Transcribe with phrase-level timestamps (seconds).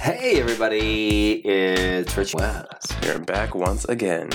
[0.00, 4.30] Hey everybody, it's Rich West You're back once again.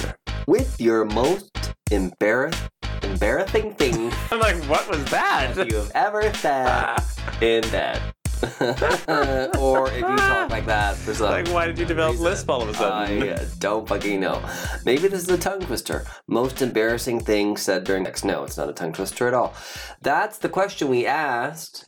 [0.46, 1.52] with your most
[1.90, 2.62] embarrass
[3.02, 5.56] embarrassing thing I'm like, what was that?
[5.70, 6.98] you have ever said
[7.42, 8.02] in bed.
[9.58, 12.50] or if you talk like that for some like, why did you develop reason, lisp
[12.50, 13.24] all of a sudden?
[13.24, 14.44] I uh, don't fucking know.
[14.86, 16.06] Maybe this is a tongue twister.
[16.28, 18.26] Most embarrassing thing said during sex.
[18.26, 19.54] No, it's not a tongue twister at all.
[20.02, 21.86] That's the question we asked,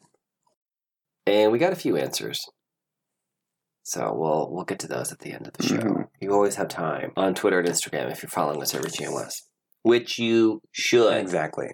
[1.25, 2.39] and we got a few answers.
[3.87, 5.75] So we'll we'll get to those at the end of the show.
[5.77, 6.07] Mhm.
[6.19, 9.13] You always have time on Twitter and Instagram if you're following us at Richie and
[9.13, 9.43] Wes,
[9.83, 11.13] which you should.
[11.15, 11.69] exactly.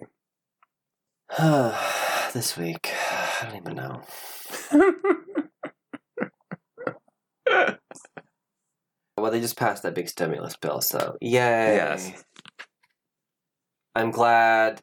[1.38, 4.02] this week, I don't even know.
[9.18, 11.76] Well, they just passed that big stimulus bill, so yay!
[11.76, 12.24] Yes.
[13.94, 14.80] I'm glad,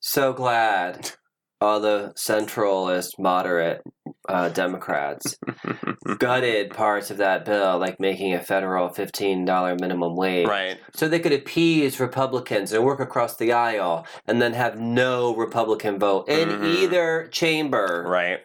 [0.00, 1.10] so glad.
[1.60, 3.82] All the centralist, moderate
[4.28, 5.36] uh, Democrats
[6.18, 10.78] gutted parts of that bill, like making a federal fifteen dollar minimum wage, right.
[10.94, 15.98] so they could appease Republicans and work across the aisle, and then have no Republican
[15.98, 16.76] vote in Mhm.
[16.76, 18.38] either chamber Right.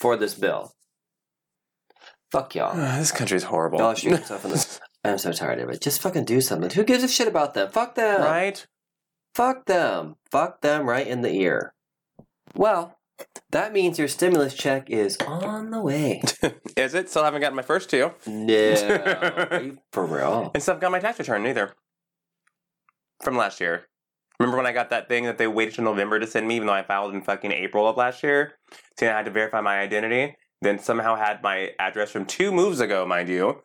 [0.00, 0.72] for this bill.
[2.32, 2.74] Fuck y'all.
[2.98, 3.78] this country's horrible.
[3.78, 4.78] Y'all shoot yourself in the.
[5.04, 5.80] I'm so tired of it.
[5.80, 6.70] Just fucking do something.
[6.70, 7.70] Who gives a shit about them?
[7.70, 8.20] Fuck them.
[8.22, 8.66] right?
[9.34, 10.16] Fuck them.
[10.30, 11.74] Fuck them right in the ear.
[12.54, 12.98] Well,
[13.50, 16.22] that means your stimulus check is on the way.
[16.76, 17.08] Is it?
[17.08, 18.12] Still haven't gotten my first two.
[18.26, 19.76] No.
[19.92, 20.50] For real?
[20.54, 21.74] And still haven't got my tax return either.
[23.22, 23.86] From last year.
[24.38, 26.66] Remember when I got that thing that they waited till November to send me, even
[26.68, 28.52] though I filed in fucking April of last year?
[28.96, 30.36] Saying I had to verify my identity.
[30.62, 33.62] Then somehow had my address from two moves ago, mind you,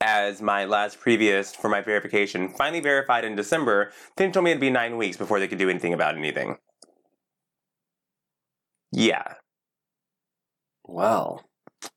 [0.00, 2.50] as my last previous for my verification.
[2.50, 3.92] Finally verified in December.
[4.16, 6.58] Then told me it'd be nine weeks before they could do anything about anything.
[8.92, 9.34] Yeah.
[10.84, 11.44] Well,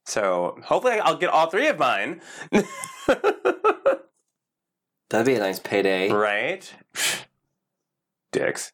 [0.06, 2.22] So hopefully I'll get all three of mine.
[5.10, 6.12] that'd be a nice payday.
[6.12, 6.74] right?
[8.32, 8.72] Dicks.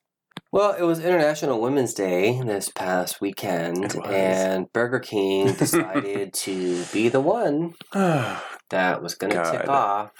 [0.51, 7.07] Well, it was International Women's Day this past weekend, and Burger King decided to be
[7.07, 9.69] the one that was going to God.
[9.69, 10.11] off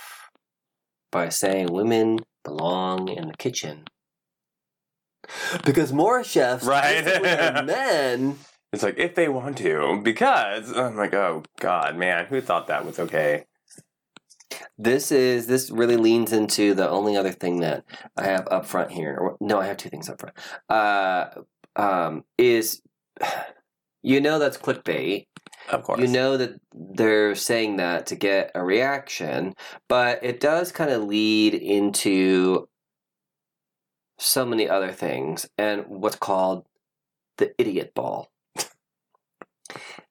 [1.12, 3.84] by saying women belong in the kitchen.
[5.66, 7.06] Because more chefs Right.
[7.08, 8.38] are men.
[8.74, 12.86] It's like if they want to, because I'm like, oh god, man, who thought that
[12.86, 13.46] was okay?
[14.78, 17.84] This is this really leans into the only other thing that
[18.18, 19.36] I have up front here.
[19.40, 20.36] No, I have two things up front.
[20.70, 21.26] Uh,
[21.76, 22.82] um, is
[24.04, 25.28] you know that's clickbait.
[25.70, 29.54] Of course, You know that they're saying that to get a reaction,
[29.88, 32.68] but it does kind of lead into
[34.22, 36.66] so many other things and what's called
[37.38, 38.32] the idiot ball.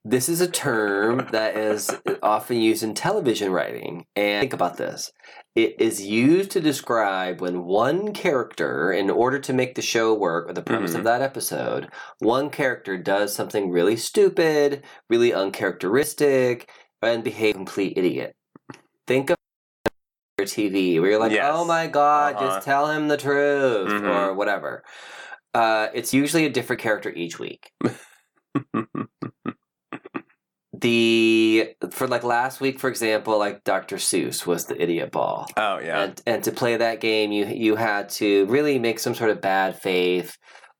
[0.04, 1.90] This is a term that is
[2.22, 4.06] often used in television writing.
[4.16, 5.12] And think about this
[5.54, 10.48] it is used to describe when one character, in order to make the show work
[10.48, 11.04] or the premise of Mhm.
[11.04, 11.88] that episode,
[12.20, 16.70] one character does something really stupid, really uncharacteristic,
[17.02, 18.34] and behave complete idiot.
[19.06, 19.36] Think of
[20.52, 21.50] TV where you're like, Yes.
[21.54, 22.46] oh my god, Uh-huh.
[22.46, 24.08] just tell him the truth Mhm.
[24.30, 24.82] or whatever.
[25.54, 27.72] Uh, it's usually a different character each week.
[30.72, 33.96] the for like last week, for example, like Dr.
[33.96, 35.46] Seuss was the idiot ball.
[35.56, 39.14] oh yeah, And and to play that game, you you had to really make some
[39.14, 40.36] sort of bad faith,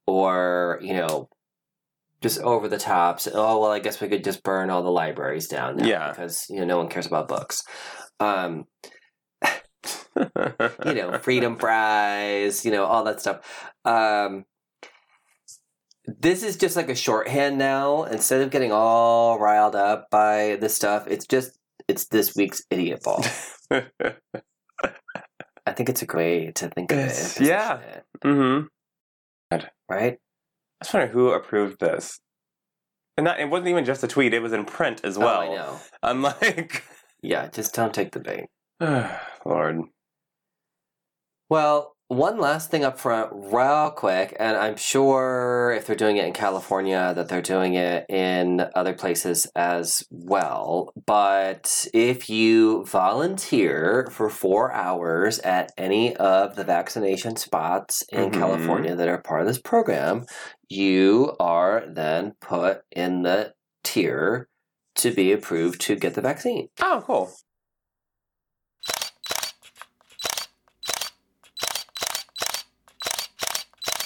[0.07, 1.29] or you know,
[2.23, 3.21] just over the top.
[3.21, 6.09] So, oh well, I guess we could just burn all the libraries down now Yeah.
[6.11, 7.63] because you know no one cares about books.
[8.21, 8.65] Um,
[10.17, 13.71] you know, freedom fries, you know, all that stuff.
[13.85, 14.45] Um,
[16.07, 18.05] this is just like a shorthand now.
[18.05, 23.03] Instead of getting all riled up by this stuff, it's just it's this week's idiot
[23.03, 23.25] ball.
[23.71, 27.03] I think it's a great way to think of it.
[27.03, 27.79] It's- position yeah.
[27.79, 28.67] it, mm-hmm.
[29.89, 30.19] right.
[30.81, 32.21] I just wonder who approved this.
[33.17, 35.43] And not, it wasn't even just a tweet; it was in print as well.
[35.43, 35.81] oh, I know.
[36.03, 36.85] I'm like,
[37.23, 38.47] Yeah, just don't take the bait.
[39.45, 39.83] Lord.
[41.51, 46.25] Well, one last thing up front, real quick, and I'm sure if they're doing it
[46.25, 50.93] in California, that they're doing it in other places as well.
[51.07, 58.35] But if you volunteer for four hours at any of the vaccination spots in Mhm.
[58.35, 60.27] California that are part of this program,
[60.69, 64.49] you are then put in the tier
[64.97, 66.69] to be approved to get the vaccine.
[66.81, 67.31] Oh, cool.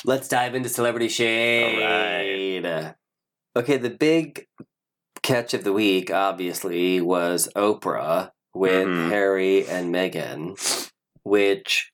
[0.04, 2.64] Let's dive into celebrity shade.
[3.56, 4.46] Okay, the big
[5.22, 9.08] catch of the week, obviously, was Oprah with Mhm.
[9.10, 10.90] Harry and Meghan,
[11.22, 11.90] which.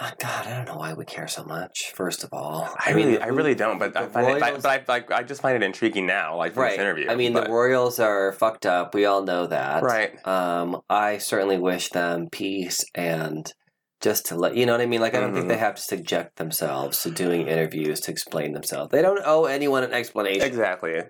[0.00, 1.92] oh, God, I don't know why we care so much.
[1.94, 3.78] First of all, I really, I really don't.
[3.78, 6.62] But I find it, but I, like, I just find it intriguing now, like from
[6.62, 6.70] right.
[6.70, 7.08] this interview.
[7.10, 8.94] I mean, but- the Royals are fucked up.
[8.94, 9.82] We all know that.
[9.82, 10.12] right.
[10.26, 13.52] Um, I certainly wish them peace and
[14.00, 15.00] just to let you know what I mean.
[15.00, 15.48] Like, I don't think Mhm.
[15.50, 18.90] they have to subject themselves to doing interviews to explain themselves.
[18.90, 20.42] They don't owe anyone an explanation.
[20.42, 21.02] Exactly.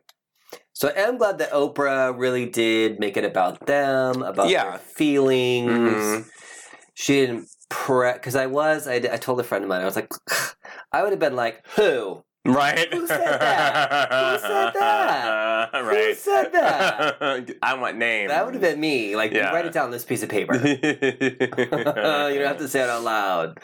[0.73, 4.71] So I'm glad that Oprah really did make it about them, about Yeah.
[4.71, 6.03] their feelings.
[6.03, 6.25] Mhm.
[6.95, 8.87] She didn't pre because I was.
[8.89, 9.81] I, I told a friend of mine.
[9.83, 10.11] I was like,
[10.93, 12.25] I would have been like, who?
[12.47, 12.93] Right.
[12.93, 14.09] Who said that?
[14.11, 15.71] Who said that?
[15.75, 16.07] right.
[16.09, 17.51] Who said that?
[17.63, 18.31] I want names.
[18.31, 19.15] That would have been me.
[19.15, 19.51] Like, Yeah.
[19.53, 20.55] write it down on this piece of paper.
[20.57, 23.61] you don't have to say it out loud.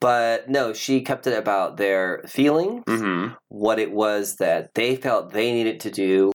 [0.00, 5.32] But no, she kept it about their feelings, hmm what it was that they felt
[5.32, 6.32] they needed to do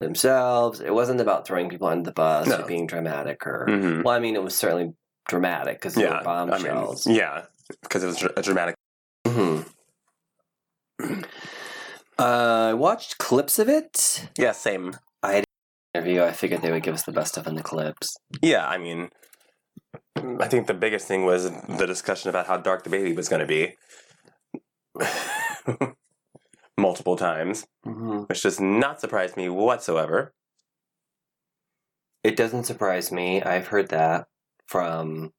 [0.00, 0.80] themselves.
[0.80, 2.60] It wasn't about throwing people under the bus No.
[2.60, 3.66] or being dramatic or.
[3.68, 4.92] hmm Well, I mean, it was certainly
[5.28, 6.18] dramatic because Yeah.
[6.18, 7.06] were bombshells.
[7.06, 7.42] I mean, yeah,
[7.82, 8.74] because it was a dramatic.
[9.26, 9.66] Mhm.
[11.00, 14.28] Uh, I watched clips of it.
[14.36, 14.96] Yeah, same.
[15.22, 15.44] I
[15.94, 16.22] interview.
[16.22, 18.16] I figured they would give us the best stuff in the clips.
[18.42, 19.10] Yeah, I mean,
[20.16, 23.46] I think the biggest thing was the discussion about how dark the baby was going
[23.46, 23.76] to be.
[26.78, 30.34] Multiple times, hmm which does not surprise me whatsoever.
[32.24, 33.42] It doesn't surprise me.
[33.42, 34.26] I've heard that
[34.66, 35.32] from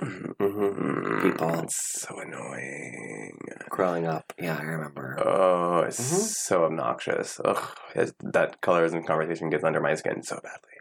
[0.00, 1.60] mhm, People.
[1.60, 3.38] It's so annoying.
[3.70, 4.32] growing up.
[4.38, 5.18] Yeah, I remember.
[5.24, 6.18] Oh, it's Mhm.
[6.46, 7.40] so obnoxious.
[7.44, 10.78] Ugh, that colorism conversation gets under my skin so badly.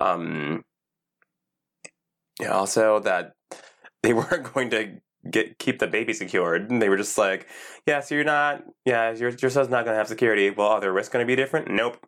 [0.00, 0.64] Um,
[2.40, 3.32] yeah, also that
[4.02, 6.70] they weren't going to get keep the baby secured.
[6.70, 7.46] And They were just like,
[7.86, 10.50] yeah, so you're not, yeah, your your son's not going to have security.
[10.50, 11.70] Well, are the risks going to be different?
[11.70, 11.98] Nope.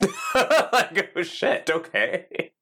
[0.34, 1.68] like, oh shit.
[1.70, 2.52] Okay.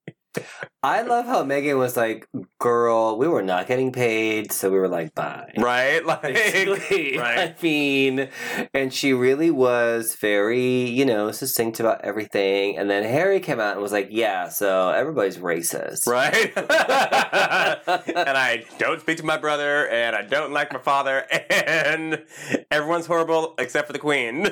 [0.83, 2.27] I love how Meghan was like,
[2.59, 6.03] "Girl, we were not getting paid, so we were like, bye." Right.
[6.13, 6.23] Like.
[6.23, 7.39] Basically, right.
[7.39, 8.29] I mean,
[8.75, 12.77] and she really was very, you know, succinct about everything.
[12.77, 16.53] And then Harry came out and was like, "Yeah, so everybody's racist." Right?
[16.57, 22.25] and I don't speak to my brother, and I don't like my father, and
[22.71, 24.49] everyone's horrible except for the queen.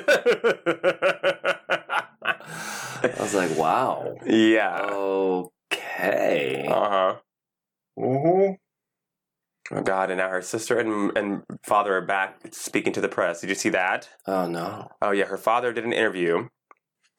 [3.03, 4.87] I was like, "Wow, yeah.
[4.89, 7.15] Oh, okay." Uh huh.
[7.99, 8.53] Mm-hmm.
[9.73, 10.09] Oh God!
[10.09, 13.41] And now her sister and and father are back speaking to the press.
[13.41, 14.09] Did you see that?
[14.27, 14.89] Oh no.
[15.01, 16.47] Oh yeah, her father did an interview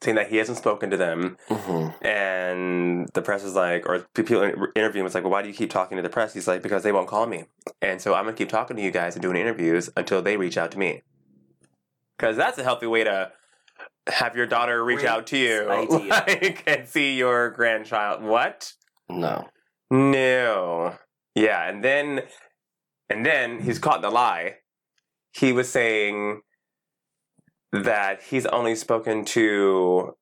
[0.03, 4.43] saying that he hasn't spoken to them, hmm and the press is like, or people
[4.43, 6.35] in- interviewing was like, well, why do you keep talking to the press?
[6.35, 7.45] He's like, because they won't call me,
[7.81, 10.57] and so I'm gonna keep talking to you guys and doing interviews until they reach
[10.59, 11.03] out to me.
[12.19, 13.33] Because that's a healthy way to
[14.09, 15.99] have your daughter reach out to you, idea.
[16.09, 18.23] like, and see your grandchild.
[18.23, 18.73] What?
[19.09, 19.49] No.
[19.91, 20.97] No.
[21.35, 22.23] Yeah, and then,
[23.09, 24.57] and then he's caught in the lie.
[25.35, 26.41] He was saying
[27.73, 30.15] that he's only spoken to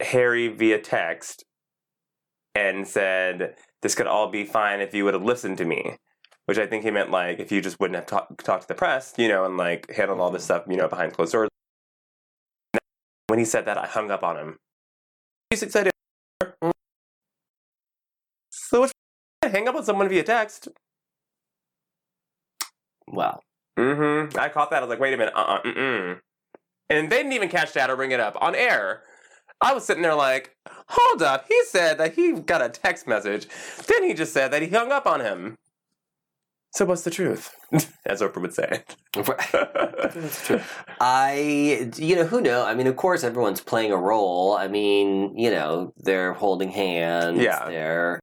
[0.00, 1.44] Harry via text
[2.54, 5.96] and said this could all be fine if you would have listened to me.
[6.46, 8.74] Which I think he meant like if you just wouldn't have talk, talked to the
[8.74, 10.62] press, you know, and like handled all this mm-hmm.
[10.62, 11.50] stuff, you know, behind closed doors.
[13.28, 14.56] When he said that, I hung up on him.
[15.50, 15.92] He's excited.
[18.50, 18.92] So what's
[19.42, 20.68] hang up on someone via text?
[23.06, 23.40] Wow.
[23.78, 24.38] Mm-hmm.
[24.38, 24.78] I caught that.
[24.78, 25.34] I was like, wait a minute.
[25.34, 25.62] Uh-uh.
[25.62, 26.20] Mm-mm.
[26.90, 29.02] And they didn't even catch that or bring it up on air.
[29.60, 30.56] I was sitting there like,
[30.88, 31.46] hold up.
[31.48, 33.46] He said that he got a text message.
[33.86, 35.56] Then he just said that he hung up on him.
[36.72, 37.50] So what's the truth?
[38.06, 38.84] As Oprah would say.
[39.14, 40.60] That's true.
[41.00, 42.64] I, you know, who know?
[42.64, 44.56] I mean, of course, everyone's playing a role.
[44.56, 47.40] I mean, you know, they're holding hands.
[47.40, 47.68] Yeah.
[47.68, 48.20] They're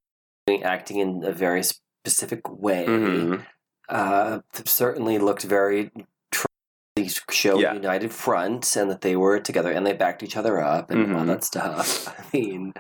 [0.64, 2.86] acting in a very specific way.
[2.88, 3.46] Mhm.
[3.90, 5.92] Uh, certainly looked very.
[6.32, 6.46] tr-
[6.96, 7.74] They showed Yeah.
[7.74, 11.24] united front and that they were together and they backed each other up and all
[11.24, 11.28] Mhm.
[11.28, 12.08] that stuff.
[12.20, 12.74] I mean,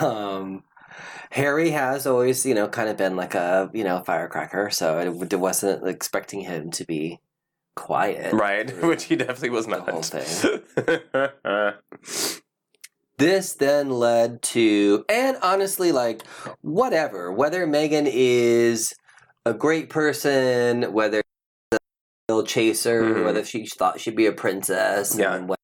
[0.00, 0.62] um,
[1.30, 4.70] Harry has always, you know, kind of been like a, you know, firecracker.
[4.70, 7.20] So it, it wasn't expecting him to be
[7.74, 8.32] quiet.
[8.32, 8.70] Right.
[8.82, 9.88] Which he definitely was the not.
[9.88, 10.02] whole
[13.18, 16.22] This then led to, and honestly, like,
[16.60, 18.92] whatever, whether Meghan is
[19.46, 21.22] a great person, whether
[21.72, 21.78] she's
[22.28, 23.24] a chaser, Mhm.
[23.24, 25.34] whether she thought she'd be a princess, Yeah.
[25.34, 25.55] and whatever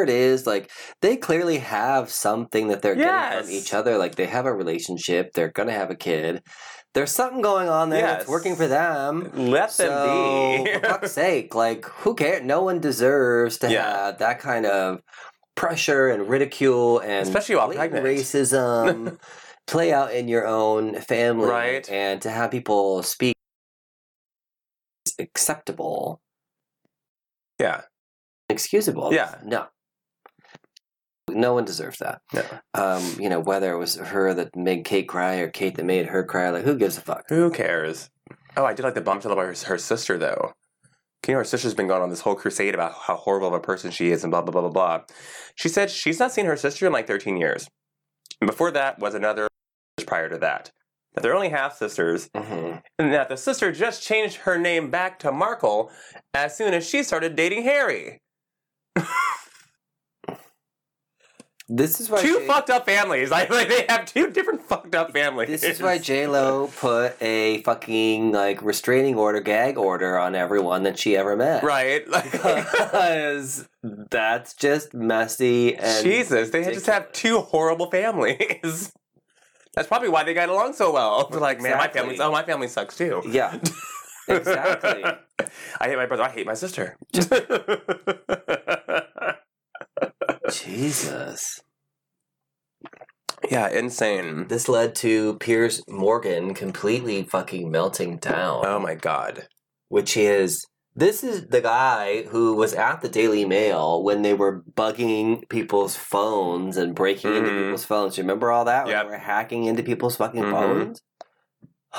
[0.00, 0.70] it is, like,
[1.02, 3.98] they clearly have something that they're getting from each other.
[3.98, 6.42] Like, they have a relationship, they're gonna have a kid.
[6.94, 9.30] There's something going on there that's working for them.
[9.34, 10.72] Let So, them be.
[10.74, 12.44] for fuck's sake, like, who cares?
[12.44, 14.06] No one deserves to Yeah.
[14.06, 15.00] have that kind of
[15.54, 18.04] pressure and ridicule and Especially while pregnant.
[18.06, 19.18] racism
[19.66, 21.88] play out in your own family, Right.
[21.90, 23.34] And to have people speak
[25.06, 26.20] is acceptable,
[27.58, 27.82] Yeah.
[28.50, 29.12] excusable.
[29.14, 29.36] Yeah.
[29.44, 29.66] no,
[31.34, 32.20] no one deserves that.
[32.32, 32.44] No.
[32.74, 36.06] Um, you know, whether it was her that made Kate cry or Kate that made
[36.06, 37.24] her cry, like who gives a fuck?
[37.28, 38.10] Who cares?
[38.56, 40.52] Oh, I did like the bombshell about her, her sister, though.
[41.26, 43.60] You know, her sister's been going on this whole crusade about how horrible of a
[43.60, 45.04] person she is and blah, blah, blah, blah, blah.
[45.54, 47.68] She said she's not seen her sister in like 13 years.
[48.40, 49.46] And before that was another
[50.06, 50.70] prior to that.
[51.14, 55.18] That they're only half sisters, hmm and that the sister just changed her name back
[55.20, 55.90] to Markle
[56.32, 58.22] as soon as she started dating Harry.
[61.68, 63.30] This is why two J- fucked up families.
[63.32, 65.48] Like, like they have two different fucked up families.
[65.48, 70.82] This is why J Lo put a fucking like restraining order, gag order on everyone
[70.82, 71.62] that she ever met.
[71.62, 72.06] right?
[72.08, 73.68] Like, Because
[74.10, 78.92] that's just messy and Jesus, they just have two horrible families.
[79.74, 81.28] That's probably why they got along so well.
[81.30, 82.00] They're like, man, my Exactly.
[82.02, 82.20] family.
[82.20, 83.22] Oh, my family sucks too.
[83.26, 83.58] yeah,
[84.28, 85.02] exactly.
[85.80, 86.24] I hate my brother.
[86.24, 86.98] I hate my sister.
[90.52, 91.60] Jesus.
[93.50, 94.46] yeah, insane.
[94.48, 98.64] This led to Piers Morgan completely fucking melting down.
[98.66, 99.48] Oh my god.
[99.88, 100.64] which is
[100.96, 105.96] this is the guy who was at the Daily Mail when they were bugging people's
[105.96, 107.64] phones and breaking into Mhm.
[107.64, 108.16] people's phones.
[108.16, 108.84] You remember all that?
[108.86, 109.04] When Yep.
[109.04, 110.50] they were hacking into people's fucking Mhm.
[110.50, 111.02] phones?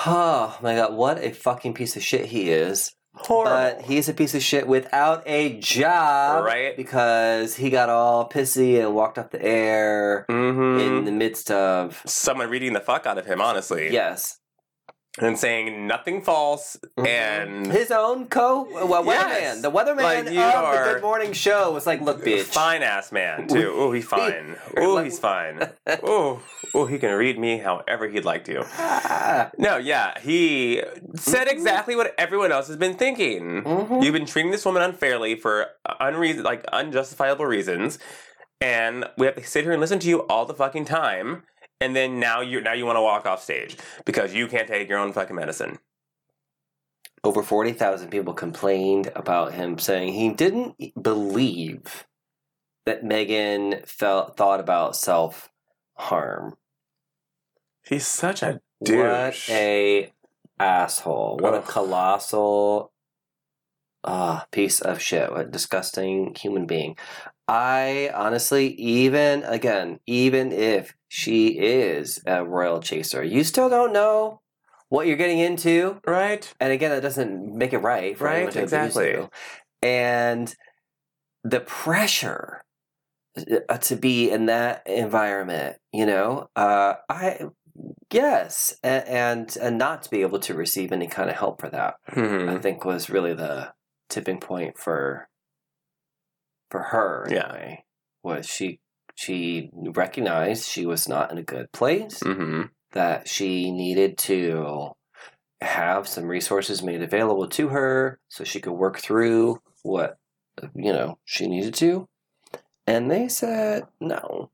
[0.07, 2.91] Oh my god, what a fucking piece of shit he is.
[3.15, 3.51] Horrible.
[3.51, 6.43] But he's a piece of shit without a job.
[6.45, 6.75] Right.
[6.75, 10.81] Because he got all pissy and walked off the air Mhm.
[10.81, 13.91] in the midst of Someone reading the fuck out of him, honestly.
[13.93, 14.39] Yes.
[15.19, 17.07] And saying nothing false Mhm.
[17.07, 19.57] and his own co well, Yes.
[19.57, 22.81] weatherman, the weatherman Like, of you the Good Morning Show was like, "Look, bitch, fine
[22.81, 23.71] ass man too.
[23.77, 24.55] Oh, he's fine.
[24.75, 25.69] Oh, he's fine.
[26.01, 26.41] Oh,
[26.73, 28.63] oh, he can read me however he'd like to.
[28.77, 29.51] Ah.
[29.57, 30.81] No, yeah, he
[31.15, 33.63] said exactly what everyone else has been thinking.
[33.63, 34.03] Mhm.
[34.03, 35.67] You've been treating this woman unfairly for
[35.99, 37.97] unreason, like unjustifiable reasons,
[38.61, 41.43] and we have to sit here and listen to you all the fucking time.
[41.81, 43.75] And then now you now you want to walk off stage
[44.05, 45.79] because you can't take your own fucking medicine.
[47.23, 52.05] Over forty thousand people complained about him, saying he didn't believe
[52.85, 55.49] that Meghan felt thought about self
[55.95, 56.55] harm.
[57.87, 59.49] He's such a What douche.
[59.49, 60.11] a
[60.59, 61.37] asshole!
[61.41, 62.91] What a colossal
[64.03, 65.31] ah piece of shit!
[65.31, 66.95] What a disgusting human being.
[67.47, 74.41] I honestly, even again, even if she is a royal chaser, you still don't know
[74.89, 75.99] what you're getting into.
[76.07, 76.53] right?
[76.59, 79.27] And again, that doesn't make it right, for Right, to exactly.
[79.81, 80.55] And
[81.43, 82.63] the pressure
[83.67, 87.47] uh, to be in that environment, you know, uh, I
[88.11, 91.69] yes, and, and and not to be able to receive any kind of help for
[91.69, 92.61] that, I Mhm.
[92.61, 93.73] think was really the
[94.09, 95.27] tipping point for
[96.69, 97.27] for her.
[97.29, 97.49] Yeah.
[97.49, 97.85] Anyway,
[98.23, 98.79] was she
[99.15, 102.69] she recognized she was not in a good place Mhm.
[102.91, 104.91] that she needed to
[105.61, 110.17] have some resources made available to her so she could work through what
[110.75, 112.07] you know she needed to
[112.85, 114.51] and they said no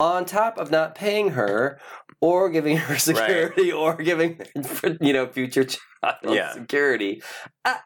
[0.00, 1.80] on top of not paying her
[2.20, 4.40] or giving her security or giving
[4.82, 6.52] her, you know future child Yeah.
[6.52, 7.22] security
[7.64, 7.82] Ah,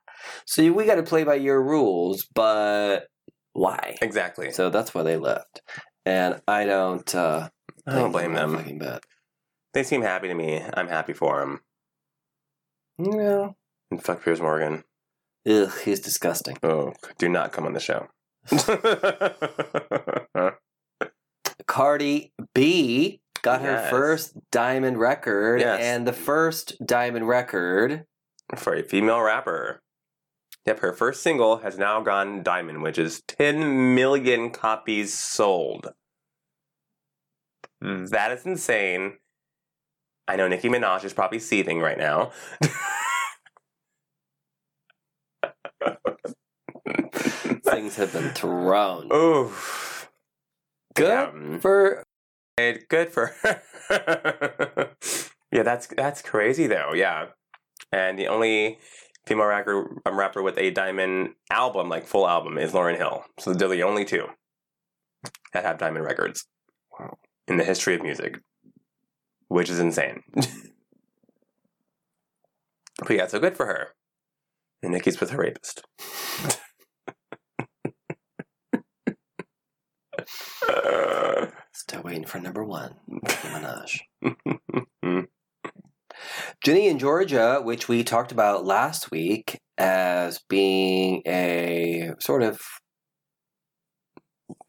[0.47, 3.07] so we got to play by your rules but
[3.53, 4.51] why Exactly.
[4.53, 5.61] so that's why they left
[6.07, 7.49] and i don't uh
[7.87, 8.55] I don't blame them.
[8.55, 9.03] fucking bit.
[9.73, 10.63] They seem happy to me.
[10.75, 11.61] I'm happy for them.
[12.99, 13.51] Yeah.
[13.91, 14.85] And fuck Piers Morgan.
[15.49, 16.59] Ugh, he's disgusting.
[16.63, 18.09] Oh, do not come on the show.
[21.69, 25.81] Cardi B got her first diamond record, Yes.
[25.81, 28.05] and the first diamond record.
[28.57, 29.81] for a female rapper.
[30.67, 35.93] Yep, her first single has now gone diamond, which is 10 million copies sold.
[37.81, 39.19] That is insane.
[40.27, 42.33] I know Nicki Minaj is probably seething right now.
[47.65, 49.11] Things have been thrown.
[49.13, 49.98] Oof.
[50.99, 51.59] Good Yeah.
[51.59, 52.05] for
[52.88, 53.62] Good for her.
[55.52, 56.93] yeah, that's that's crazy though.
[56.93, 57.26] Yeah,
[57.93, 58.78] and the only
[59.26, 63.25] female rapper um, rapper with a diamond album, like full album, is Lauryn Hill.
[63.38, 64.26] So they're the only two
[65.52, 66.47] that have diamond records
[67.47, 68.40] in the history of music,
[69.47, 70.23] which is insane.
[70.35, 70.45] but
[73.11, 73.95] yeah, so good for her.
[74.83, 75.83] And Nicki's with her rapist.
[81.73, 84.01] Still waiting for number one, Nicki Minaj.
[86.65, 92.61] Ginny and Georgia, which we talked about last week as being a sort of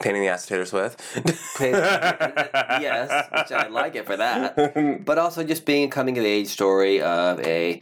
[0.02, 1.02] painting the ass to Taylor Swift.
[1.60, 5.04] Yes, which I like it for that.
[5.06, 7.82] but also just being a coming of age story of a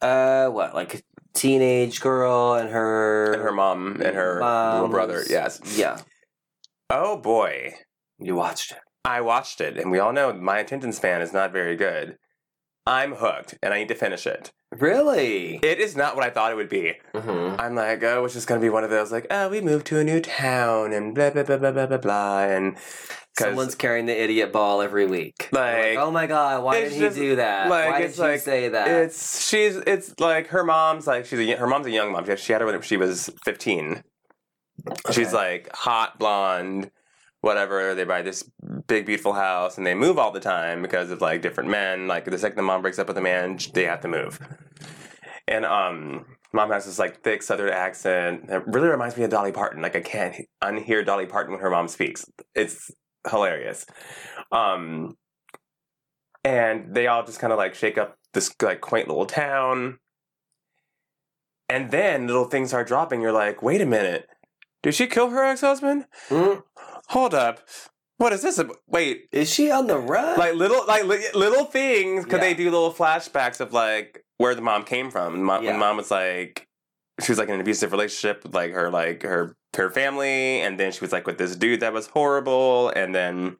[0.00, 1.00] uh what like a
[1.34, 4.40] teenage girl and her and her mom and her
[4.74, 5.24] little brother.
[5.28, 5.60] Yes.
[5.76, 5.98] yeah
[6.90, 7.74] Oh boy.
[8.18, 11.52] you watched it I watched it, and we all know my attention span is not
[11.52, 12.16] very good.
[12.88, 14.50] I'm hooked, and I need to finish it.
[14.72, 16.94] really It is not what I thought it would be.
[17.14, 17.60] mm-hmm.
[17.60, 19.98] I'm like, oh, it's just gonna be one of those like, oh, we moved to
[20.00, 22.76] a new town and blah blah blah blah blah blah blah, and
[23.38, 27.00] someone's carrying the idiot ball every week You're Like, oh my god why did he
[27.00, 30.64] just- do that like, why did she like- say that it's she's it's like her
[30.64, 32.24] mom's like she's a her mom's a young mom.
[32.36, 33.30] She had her when she was
[34.84, 35.12] 15.
[35.14, 36.90] She's like hot blonde,
[37.40, 37.94] whatever.
[37.94, 38.48] They buy this
[38.86, 42.06] big beautiful house and they move all the time because of like different men.
[42.06, 44.40] Like the second the mom breaks up with a man, they have to move.
[45.48, 48.46] And um, mom has this like thick Southern accent.
[48.48, 49.82] It really reminds me of Dolly Parton.
[49.82, 52.26] Like I can't unhear Dolly Parton when her mom speaks.
[52.54, 52.90] It's
[53.28, 53.86] hilarious.
[54.50, 55.16] Um,
[56.44, 59.98] and they all just kind of like shake up this like quaint little town.
[61.68, 63.20] And then little things are dropping.
[63.20, 64.28] You're like, wait a minute.
[64.86, 66.06] Did she kill her ex husband?
[66.28, 66.62] Mm,
[67.08, 67.58] Hold up.
[68.18, 68.60] What is this?
[68.86, 72.64] Wait, is she on the run like little like li- little things because they do
[72.70, 75.42] little flashbacks of like where the mom came from.
[75.42, 75.72] Mom, Yeah.
[75.72, 76.68] When mom was like,
[77.20, 80.78] she was like in an abusive relationship with like her like her her family, and
[80.78, 83.56] then she was like with this dude that was horrible, and then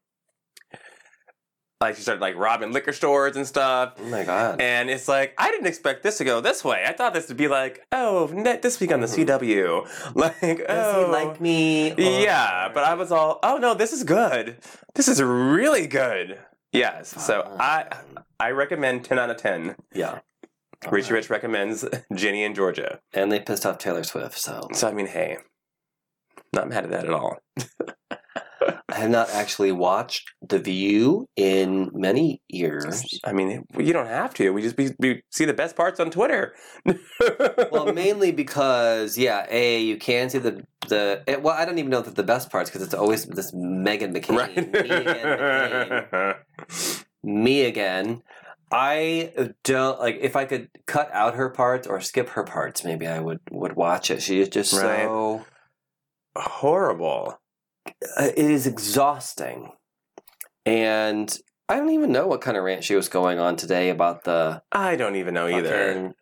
[1.81, 3.95] like she started like robbing liquor stores and stuff.
[3.99, 6.85] oh my god And it's like I didn't expect this to go this way.
[6.87, 9.27] I thought this would be like, oh, this week on the Mhm.
[9.27, 13.93] CW, like, does oh, he like me yeah, but I was all, oh no, this
[13.93, 14.57] is good.
[14.95, 16.39] This is really good.
[16.73, 17.09] Yes.
[17.25, 17.87] So I
[18.41, 19.77] I recommend ten out of ten.
[19.95, 20.21] yeah
[20.91, 21.11] Richie Alright.
[21.11, 21.85] Rich recommends
[22.15, 23.01] Ginny and Georgia.
[23.15, 25.39] and they pissed off Taylor Swift so So I mean, hey,
[26.53, 27.39] not mad at that at all.
[28.89, 33.05] I have not actually watched The View in many years.
[33.25, 34.51] I mean, you don't have to.
[34.51, 36.55] We just we, we see the best parts on Twitter.
[37.71, 41.91] well, mainly because yeah, a you can see the the it, well, I don't even
[41.91, 44.73] know that the best parts because it's always this Meghan McCain, right.
[44.73, 48.23] me again, McCain, me again.
[48.71, 52.85] I don't like if I could cut out her parts or skip her parts.
[52.85, 54.23] Maybe I would would watch it.
[54.23, 55.45] She is just so.
[56.37, 57.39] Horrible.
[58.19, 59.73] Uh, it is exhausting,
[60.65, 61.37] and
[61.69, 64.63] I don't even know what kind of rant she was going on today about the
[64.73, 65.69] I don't even know either.
[65.71, 66.13] fucking I-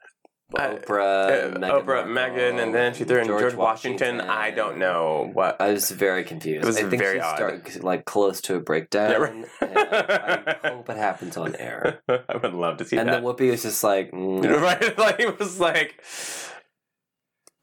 [0.57, 4.21] Oprah, Uh, Meghan Oprah, Megan, and then she threw in George, Washington.
[4.21, 5.61] I don't know what.
[5.61, 6.63] I was very confused.
[6.63, 7.35] It was I think very she odd.
[7.37, 9.11] started like close to a breakdown.
[9.11, 9.45] Yeah, right.
[9.63, 12.03] I hope it happens on air.
[12.09, 13.17] I would love to see and that.
[13.17, 14.45] And then Whoopi was just like, mm.
[14.63, 14.97] right?
[14.99, 16.01] Like it was like,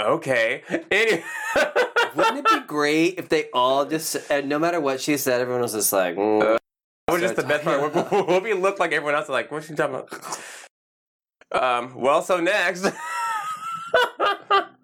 [0.01, 0.63] okay.
[0.89, 1.23] Anyway.
[2.15, 5.61] wouldn't it be great if they all just, and no matter what she said, everyone
[5.61, 6.59] was just like, mm.
[7.07, 7.93] That was just the best part.
[7.93, 9.27] Whoopi looked like everyone else.
[9.27, 10.39] Like, what's she talking about?
[11.51, 11.95] Um.
[11.95, 12.85] Well, so next.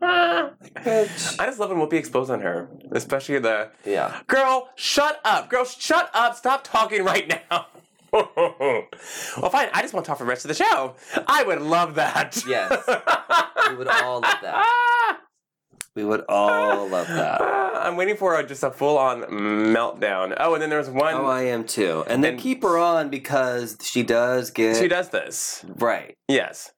[0.02, 0.52] I
[1.40, 4.20] just love when Whoopi exposed on her, especially the yeah.
[4.28, 4.70] girl.
[4.76, 5.64] Shut up, girl.
[5.64, 6.36] Shut up.
[6.36, 7.68] Stop talking right now.
[9.42, 9.70] well, fine.
[9.74, 10.96] I just want to talk for the rest of the show.
[11.28, 12.42] I would love that.
[12.48, 12.84] Yes.
[13.70, 15.18] We would all love that.
[15.96, 17.42] We would all love that.
[17.42, 20.36] I'm waiting for a, just a full on meltdown.
[20.40, 21.16] Oh, and then there's one.
[21.16, 22.04] Oh, I am too.
[22.08, 25.66] And then And- keep her on because she does get she does this.
[25.80, 26.16] right.
[26.28, 26.72] Yes.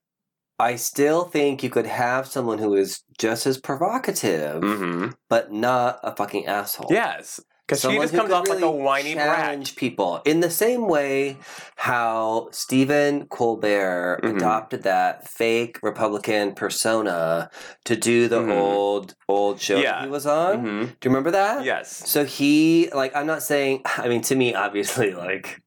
[0.58, 5.10] I still think you could have someone who is just as provocative, Mm-hmm.
[5.28, 6.88] but not a fucking asshole.
[6.90, 7.40] Yes.
[7.70, 9.36] Because she Someone just comes off like a really whiny brat.
[9.36, 11.36] challenge people in the same way
[11.76, 14.36] how Stephen Colbert Mhm.
[14.36, 17.48] adopted that fake Republican persona
[17.84, 18.58] to do the Mhm.
[18.60, 20.02] old old show Yeah.
[20.02, 20.56] he was on.
[20.58, 20.80] Mm-hmm.
[20.80, 21.64] Do you remember that?
[21.64, 22.02] Yes.
[22.06, 25.60] So he like I'm not saying I mean to me obviously like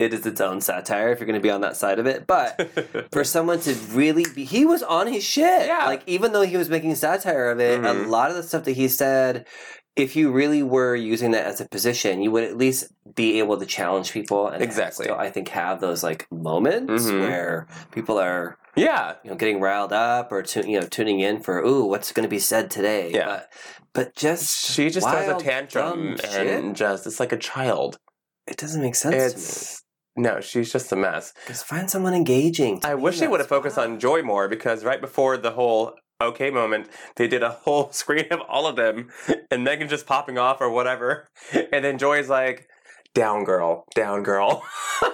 [0.00, 2.26] it is its own satire if you're going to be on that side of it,
[2.26, 2.68] but
[3.12, 5.86] for someone to really be he was on his shit Yeah.
[5.86, 8.06] like even though he was making satire of it Mhm.
[8.06, 9.46] a lot of the stuff that he said
[9.96, 13.56] if you really were using that as a position you would at least be able
[13.58, 15.04] to challenge people and Exactly.
[15.06, 17.20] still, i think have those like moments Mhm.
[17.20, 19.14] where people are yeah.
[19.24, 22.24] you know getting riled up or tu- you know tuning in for ooh what's going
[22.28, 23.26] to be said today Yeah.
[23.26, 23.48] but,
[23.94, 27.98] but just She just throws a tantrum and just it's like a child.
[28.46, 29.82] it doesn't make sense to me It's
[30.18, 31.34] no, she's just a mess.
[31.46, 35.00] just find someone engaging I wish they would have focused on Joy more because right
[35.00, 36.88] before the whole okay moment.
[37.16, 39.10] They did a whole screen of all of them,
[39.50, 41.28] and Megan just popping off or whatever,
[41.72, 42.68] and then Joy's like,
[43.14, 44.64] "Down, girl, down, girl,"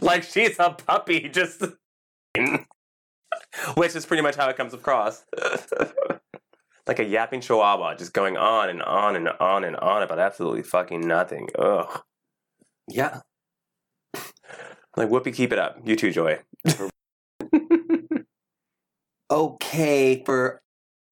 [0.00, 1.62] like she's a puppy, just.
[3.74, 5.24] Which is pretty much how it comes across.
[6.86, 10.62] like a yapping chihuahua, just going on and on and on and on about absolutely
[10.62, 11.48] fucking nothing.
[11.58, 12.02] Ugh.
[12.88, 13.20] Yeah.
[14.94, 15.78] Like Whoopi, keep it up.
[15.84, 16.40] You too, Joy.
[19.30, 20.62] Okay, for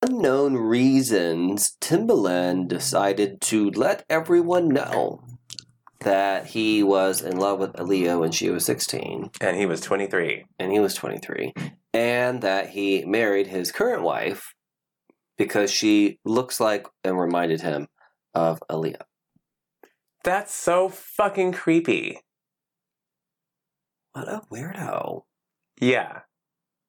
[0.00, 5.24] unknown reasons, Timbaland decided to let everyone know
[6.00, 10.44] that he was in love with Aaliyah when she was 16 And he was 23.
[10.58, 11.54] and he was 23,
[11.92, 14.54] and that he married his current wife
[15.36, 17.88] because she looks like and reminded him
[18.34, 19.02] of Aaliyah.
[20.22, 22.20] That's so fucking creepy.
[24.12, 25.22] What a weirdo.
[25.80, 26.20] Yeah.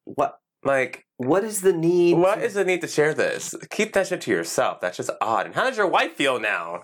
[0.04, 2.14] What Like, what is the need?
[2.18, 3.54] what to- is the need to share this?
[3.70, 4.80] Keep that shit to yourself.
[4.80, 5.46] That's just odd.
[5.46, 6.80] And how does your wife feel now?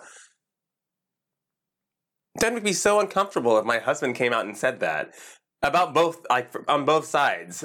[2.36, 5.12] That would be so uncomfortable if my husband came out and said that
[5.62, 7.64] about both, like on both sides.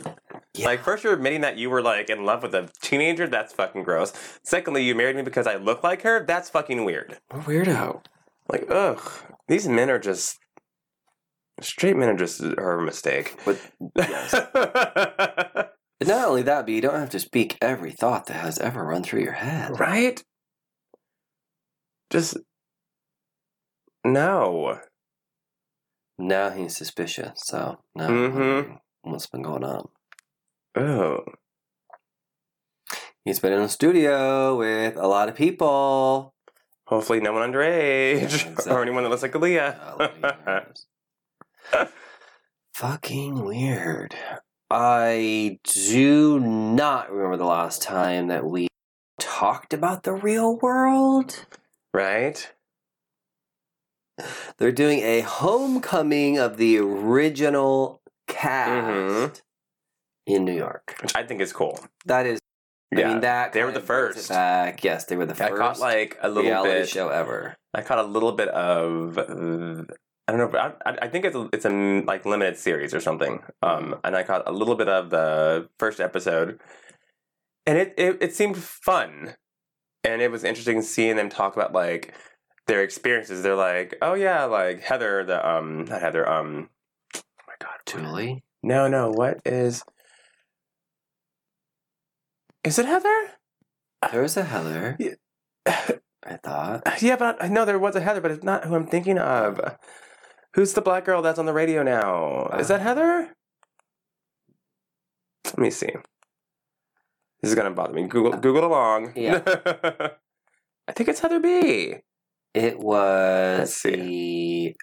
[0.54, 0.66] Yeah.
[0.66, 3.28] Like, first, you're admitting that you were like in love with a teenager.
[3.28, 4.12] That's fucking gross.
[4.44, 6.26] Secondly, you married me because I look like her.
[6.26, 7.18] That's fucking weird.
[7.32, 8.04] a weirdo?
[8.52, 9.02] Like, ugh,
[9.48, 10.38] these men are just
[11.62, 13.36] straight men are just are a mistake.
[13.46, 13.60] But
[13.96, 14.34] yes.
[16.00, 18.84] And not only that, but you don't have to speak every thought that has ever
[18.86, 19.80] run through your head.
[19.80, 20.24] right?
[22.10, 22.38] Just
[24.06, 24.80] no.
[26.20, 28.80] Now he's suspicious, so now Mhm.
[29.02, 29.90] what's been going on?
[30.76, 31.24] Oh,
[33.26, 36.34] He's been in the studio with a lot of people.
[36.86, 38.72] hopefully no one underage Exactly.
[38.72, 40.74] or anyone that looks like Aaliyah.
[42.74, 44.16] Fucking weird.
[44.70, 48.68] I do not remember the last time that we
[49.20, 51.46] talked about the real world.
[51.94, 52.52] right?
[54.58, 59.42] They're doing a homecoming of the original cast Mhm.
[60.28, 60.96] in New York.
[61.02, 61.80] Which I think is cool.
[62.06, 62.40] That is,
[62.96, 64.30] I Yeah, mean, that they were the of brings it first.
[64.30, 65.60] Back, yes, they were the I first.
[65.62, 66.90] caught like a little reality bit.
[66.90, 67.56] show ever.
[67.74, 69.18] I caught a little bit of.
[70.28, 70.48] I don't know.
[70.50, 71.70] but I, I think it's a, it's a
[72.06, 73.42] like limited series or something.
[73.62, 76.60] Um, and I caught a little bit of the first episode,
[77.66, 79.36] and it, it it seemed fun,
[80.04, 82.13] and it was interesting seeing them talk about like
[82.68, 83.42] their experiences.
[83.42, 86.70] They're like, oh yeah, like Heather, the um, not Heather, um,
[87.16, 89.84] oh my god, Julie, no, no, what is?
[92.66, 93.32] Is it Heather?
[94.12, 94.98] there was a Heather.
[95.00, 95.16] Yeah.
[95.66, 97.02] I thought.
[97.02, 99.60] Yeah, but I know there was a Heather, but it's not who I'm thinking of.
[100.58, 102.48] Who's the black girl that's on the radio now?
[102.58, 102.84] Is that Uh.
[102.84, 103.34] Heather?
[105.46, 105.91] Let me see.
[107.41, 108.08] This is gonna bother me.
[108.08, 109.13] Google Google along.
[109.15, 109.43] Yeah.
[110.88, 111.98] I think it's Heather B.
[112.56, 114.76] It was the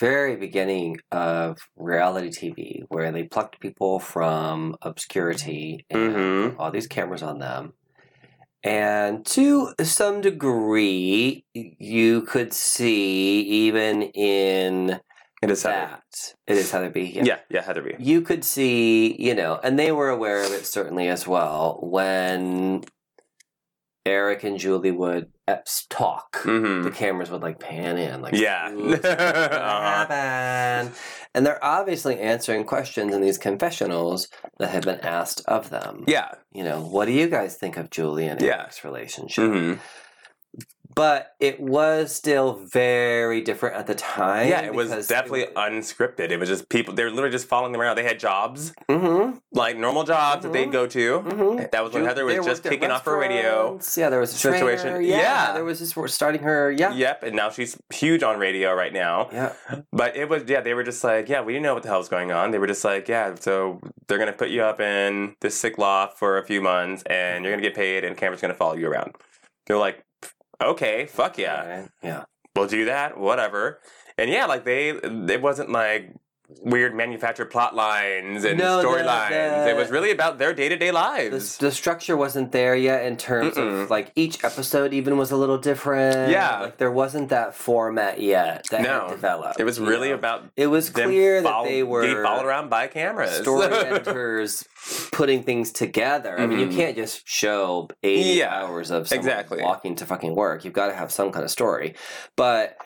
[0.00, 6.50] very beginning of reality TV where they plucked people from obscurity and Mhm.
[6.52, 7.74] put all these cameras on them.
[8.64, 15.00] And to some degree, you could see even in
[15.42, 15.74] It is Heather.
[15.74, 16.34] that.
[16.46, 17.10] It is Heather B.
[17.14, 17.38] Yeah.
[17.50, 17.94] yeah, Heather B.
[17.98, 22.84] You could see, you know, and they were aware of it certainly as well when
[24.06, 25.28] Eric and Julie would
[25.88, 28.68] talk hmm the cameras would like pan in, like Yeah.
[28.72, 30.86] Uh-huh.
[31.34, 36.04] happen?" And they're obviously answering questions in these confessionals that have been asked of them.
[36.06, 36.28] Yeah.
[36.52, 38.60] You know, what do you guys think of Julie and Yeah.
[38.60, 39.50] Eric's relationship?
[39.50, 39.74] hmm
[40.94, 44.48] But it was still very different at the time.
[44.48, 46.30] Yeah, it was definitely unscripted.
[46.30, 46.94] It was just people.
[46.94, 47.96] They were literally just following them around.
[47.96, 50.52] They had jobs, Mhm, like normal jobs that Mhm.
[50.52, 51.20] they'd go to.
[51.20, 51.70] mhm.
[51.70, 53.78] That was when Heather was just kicking off her radio.
[53.96, 54.90] Yeah, there was a situation.
[54.90, 55.00] trainer.
[55.00, 55.52] Yeah, Yeah.
[55.54, 55.94] there was.
[55.96, 56.70] We're starting her.
[56.70, 59.28] Yeah, Yep, and now she's huge on radio right now.
[59.32, 59.52] yeah.
[59.92, 61.98] But it was yeah, they were just like, yeah, we didn't know what the hell
[61.98, 62.50] was going on.
[62.50, 66.18] They were just like, yeah, so they're gonna put you up in this sick loft
[66.18, 69.14] for a few months, and you're gonna get paid, and camera's gonna follow you around.
[69.66, 70.02] They're like,
[70.62, 71.88] okay, fuck yeah, Right.
[72.02, 72.24] yeah.
[72.56, 73.80] we'll do that, whatever.
[74.18, 76.14] And yeah, like they, it wasn't like
[76.60, 79.66] weird manufactured plot lines and No, storylines.
[79.66, 81.56] It was really about their day to day lives.
[81.58, 83.82] the structure wasn't there yet in terms Mm-mm.
[83.84, 86.30] of like each episode even was a little different.
[86.30, 86.60] Yeah.
[86.60, 89.02] like there wasn't that format yet that No.
[89.02, 89.60] had developed.
[89.60, 90.14] It was really know?
[90.14, 93.36] about It was clear follow- that they were getting followed around by cameras.
[93.36, 94.64] story editors
[95.12, 96.38] putting things together.
[96.38, 96.76] I mean, you Mhm.
[96.76, 99.62] can't just show 80 Yeah, hours of exactly.
[99.62, 100.64] walking to fucking work.
[100.64, 101.94] You've got to have some kind of story.
[102.36, 102.76] But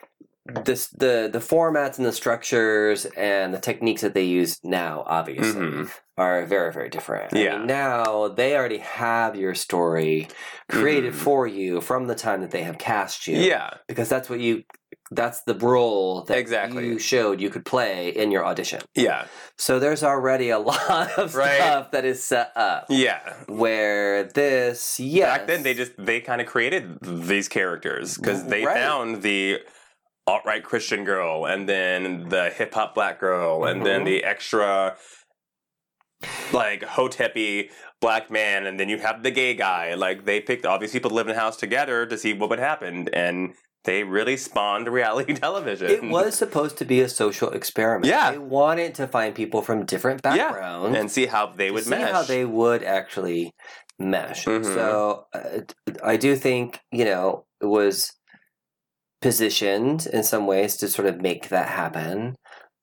[0.65, 5.61] this the the formats and the structures and the techniques that they use now, obviously,
[5.61, 5.91] Mhm.
[6.19, 7.35] are very very different.
[7.35, 7.59] I Yeah.
[7.59, 10.29] mean, now they already have your story
[10.69, 11.17] created Mhm.
[11.17, 13.39] for you from the time that they have cast you.
[13.39, 13.71] Yeah.
[13.89, 14.65] because that's what you.
[15.13, 16.85] That's the role that Exactly.
[16.85, 18.81] you showed you could play in your audition.
[18.97, 19.27] Yeah.
[19.57, 21.57] So there's already a lot of Right.
[21.59, 22.87] stuff that is set up.
[22.89, 23.21] Yeah.
[23.47, 25.27] Where this, yeah.
[25.39, 28.75] Back then, they just they kind of created these characters because they Right.
[28.77, 29.61] found the
[30.27, 34.07] alt right Christian girl, and then the hip hop black girl, and then Mhm.
[34.07, 34.97] the extra
[36.53, 39.95] like hotepi black man, and then you have the gay guy.
[39.95, 42.51] Like they picked all these people to live in a house together to see what
[42.51, 45.89] would happen, and they really spawned reality television.
[45.91, 48.07] It was supposed to be a social experiment.
[48.07, 48.33] Yeah.
[48.33, 50.49] they wanted to find people from different Yeah.
[50.49, 52.11] backgrounds and see how they would see mesh.
[52.11, 53.53] how they would actually
[53.99, 54.45] mesh.
[54.47, 54.65] Mhm.
[54.65, 55.61] So uh,
[56.03, 58.13] I do think you know it was
[59.27, 62.37] positioned in some ways to sort of make that happen.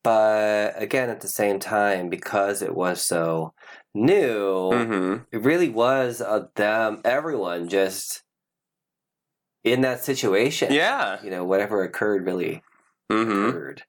[0.04, 3.54] But again, at the same time, because it was so
[3.94, 5.26] new, Mhm.
[5.32, 8.24] it really was uh, them, everyone just
[9.64, 10.74] in that situation.
[10.74, 11.24] Yeah.
[11.24, 12.62] You know, whatever occurred really
[13.10, 13.84] hmm occurred.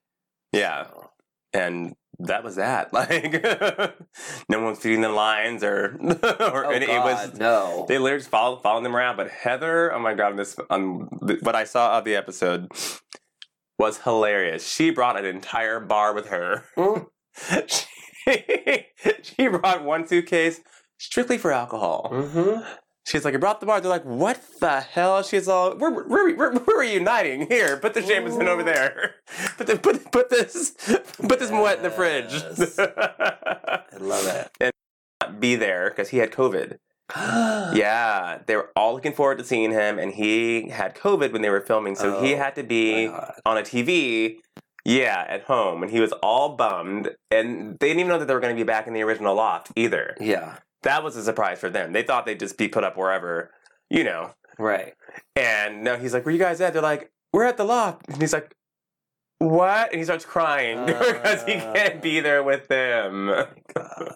[0.53, 0.85] Yeah.
[0.85, 1.11] So,
[1.53, 2.93] and that was that.
[2.93, 3.45] Like,
[4.49, 7.35] no one's feeding the lines or, or Oh, and it was.
[7.35, 7.85] No.
[7.89, 9.17] They literally just follow, following them around.
[9.17, 12.69] But Heather, oh my god, this um, th- what I saw of the episode
[13.79, 14.67] was hilarious.
[14.67, 16.65] She brought an entire bar with her.
[16.77, 17.07] Mm.
[17.69, 18.87] she,
[19.23, 20.61] she brought one suitcase
[20.99, 22.09] strictly for alcohol.
[22.13, 22.63] Mm-hmm.
[23.07, 23.81] She's like, I brought the bar.
[23.81, 25.23] They're like, what the hell?
[25.23, 27.47] She's all, we're, we're, we're, we're reuniting.
[27.49, 29.17] Here, put the Jameson over there.
[29.59, 30.73] Put, the, put, put this
[31.29, 32.33] put this Moet in the fridge.
[32.33, 34.51] I love it.
[35.21, 36.79] And be there because he had COVID.
[37.75, 41.51] Yeah, they were all looking forward to seeing him, and he had COVID when they
[41.51, 44.37] were filming, so he Oh, had to be on a TV.
[44.85, 48.35] Yeah, at home, and he was all bummed, and they didn't even know that they
[48.35, 50.15] were going to be back in the original loft either.
[50.21, 50.57] Yeah.
[50.85, 51.93] That was a surprise for them.
[51.93, 53.51] They thought they'd just be put up wherever,
[53.91, 54.31] you know.
[54.59, 54.95] Right.
[55.37, 58.21] And now he's like, "Where you guys at?" They're like, "We're at the loft." And
[58.21, 58.55] he's like,
[59.39, 63.27] "What?" And he starts crying because he can't be there with them.
[63.75, 64.13] God.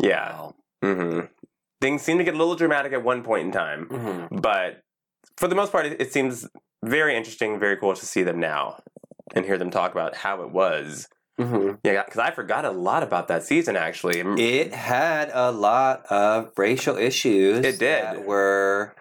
[0.00, 0.32] yeah.
[0.32, 0.54] Wow.
[0.82, 1.20] hmm
[1.80, 4.40] Things seem to get a little dramatic at one point in time, Mhm.
[4.42, 4.80] but
[5.36, 6.48] for the most part, it, it seems
[6.84, 8.80] very interesting, very cool to see them now
[9.34, 11.08] and hear them talk about how it was.
[11.38, 11.78] Mhm.
[11.84, 14.20] Yeah, because I forgot a lot about that season actually.
[14.20, 17.64] It had a lot of racial issues.
[17.64, 18.02] It did.
[18.04, 18.94] That were.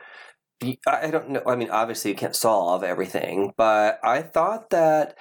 [0.88, 1.42] I don't know.
[1.46, 5.18] I mean, obviously, you can't solve everything, but I thought that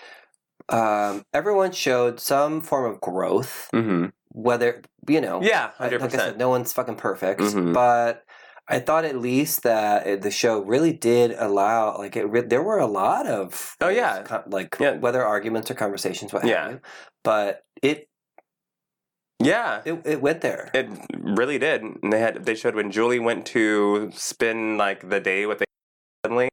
[0.68, 3.68] um, everyone showed some form of growth.
[3.72, 7.74] hmm Whether you know, Yeah, I- hundred like I said, no one's fucking perfect, Mhm.
[7.74, 8.24] but
[8.68, 12.24] I thought at least that the show really did allow, like, it.
[12.26, 14.40] Re- there were a lot of, Oh, yeah.
[14.46, 14.92] like Yeah.
[14.98, 16.62] whether arguments or conversations, what Yeah.
[16.62, 16.80] have you,
[17.24, 18.06] but it
[19.40, 20.70] Yeah, it, it went there.
[20.72, 21.82] It really did.
[21.82, 25.64] And they had they showed when Julie went to spend like the day with the
[26.24, 26.48] suddenly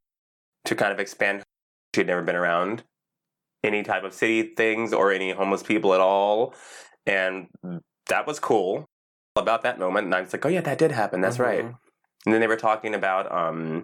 [0.66, 1.44] to kind of expand.
[1.94, 2.84] She had never been around
[3.64, 6.56] any type of city things or any homeless people at all,
[7.06, 7.48] and
[8.08, 8.86] that was cool
[9.36, 10.06] about that moment.
[10.06, 11.22] And I was like, oh yeah, that did happen.
[11.22, 11.66] That's right.
[11.66, 11.89] Mm-hmm.
[12.26, 13.84] And then they were talking about um,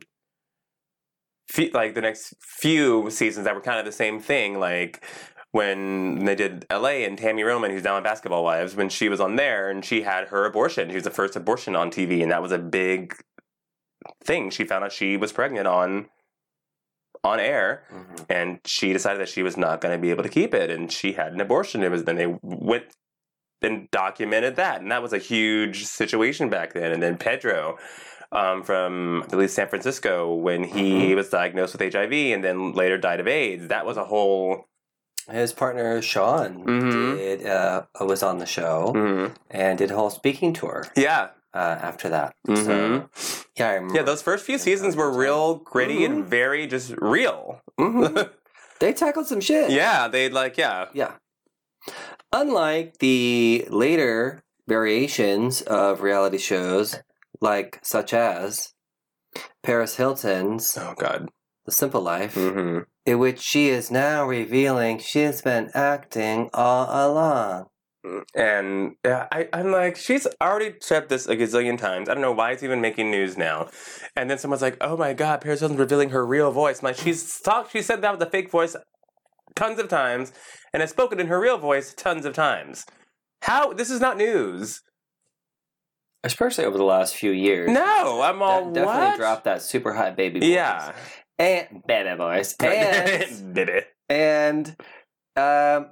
[1.50, 5.04] fe- like the next few seasons that were kind of the same thing, like
[5.52, 7.06] when they did L.A.
[7.06, 10.02] and Tami Roman, who's now on Basketball Wives, when she was on there and she
[10.02, 10.90] had her abortion.
[10.90, 13.16] She was the first abortion on TV, and that was a big
[14.24, 14.50] thing.
[14.50, 16.08] She found out she was pregnant on
[17.24, 18.26] on air, Mhm.
[18.30, 20.92] and she decided that she was not going to be able to keep it, and
[20.92, 21.82] she had an abortion.
[21.82, 22.84] It was then they went
[23.64, 26.92] and documented that, and that was a huge situation back then.
[26.92, 27.78] And then Pedro.
[28.36, 31.16] Um, from I believe San Francisco when he Mhm.
[31.16, 33.68] was diagnosed with HIV and then later died of AIDS.
[33.70, 34.66] That was a whole
[35.32, 37.16] His partner Sean Mhm.
[37.18, 39.34] did uh, was on the show Mhm.
[39.50, 42.36] and did a whole speaking tour yeah uh, after that.
[42.48, 42.58] Mhm.
[42.66, 43.10] So
[43.58, 43.96] yeah, I remember.
[43.96, 44.04] yeah.
[44.04, 47.62] Those first few seasons were real gritty and very just real.
[47.80, 48.30] Mhm.
[48.80, 49.72] they tackled some shit.
[49.72, 51.14] yeah, they like yeah Yeah.
[52.34, 57.00] Unlike the later variations of reality shows,
[57.46, 58.74] like such as
[59.64, 61.30] Paris Hilton's oh god.
[61.66, 67.68] The Simple Life, hmm in which she is now revealing she's been acting all along.
[68.36, 72.08] And yeah, I, I'm like, she's already said this a gazillion times.
[72.08, 73.70] I don't know why it's even making news now.
[74.16, 76.98] And then someone's like, "Oh my God, Paris Hilton's revealing her real voice." I'm like,
[76.98, 77.72] she's talked.
[77.72, 78.76] She said that with a fake voice
[79.56, 80.34] tons of times,
[80.74, 82.86] and has spoken in her real voice tons of times.
[83.42, 83.74] How?
[83.74, 84.82] This is not news.
[86.26, 87.70] Especially over the last few years.
[87.72, 90.50] No, I'm all That definitely dropped that super hot baby voice.
[90.50, 90.94] Yeah,
[91.40, 92.56] And baby voice.
[92.62, 93.88] And did it?
[94.10, 94.76] and
[95.38, 95.92] um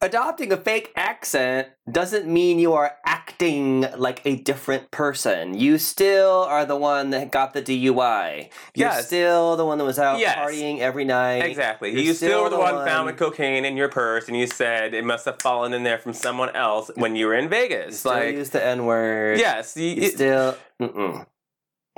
[0.00, 5.54] adopting a fake accent doesn't mean you are acting like a different person.
[5.58, 8.50] You still are the one that got the DUI.
[8.74, 9.06] You're Yes.
[9.06, 10.36] still the one that was out Yes.
[10.38, 11.38] partying every night.
[11.44, 11.90] Exactly.
[11.90, 14.36] You're you still still were the, one, one- found with cocaine in your purse, and
[14.36, 17.44] you said it must have fallen in there from someone else when you were in
[17.44, 18.00] You Vegas.
[18.00, 19.38] still like, use the N word.
[19.38, 20.56] yes, you, You still.
[20.80, 21.26] Mm-mm.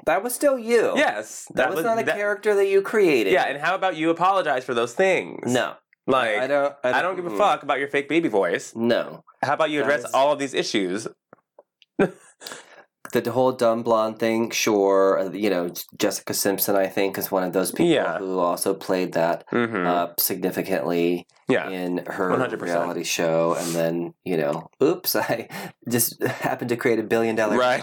[0.06, 0.94] That was still you.
[0.96, 3.34] yes, That, was, not a that- character that you created.
[3.34, 5.52] Yeah, and how about you apologize for those things?
[5.52, 5.74] no,
[6.10, 6.74] like I don't.
[6.84, 8.72] I don't, I don't give a fuck about your fake baby voice.
[8.74, 11.06] No, How about you address is- all of these issues?
[13.12, 14.50] the whole dumb blonde thing.
[14.50, 16.76] Sure, uh, you know Jessica Simpson.
[16.76, 18.18] I think is one of those people Yeah.
[18.18, 19.86] who also played that Mm-hmm.
[19.86, 21.68] up significantly yeah.
[21.68, 22.60] in her 100%.
[22.62, 25.48] reality show, and then you know, oops, I
[25.88, 27.56] just happened to create a billion dollar.
[27.58, 27.82] Right.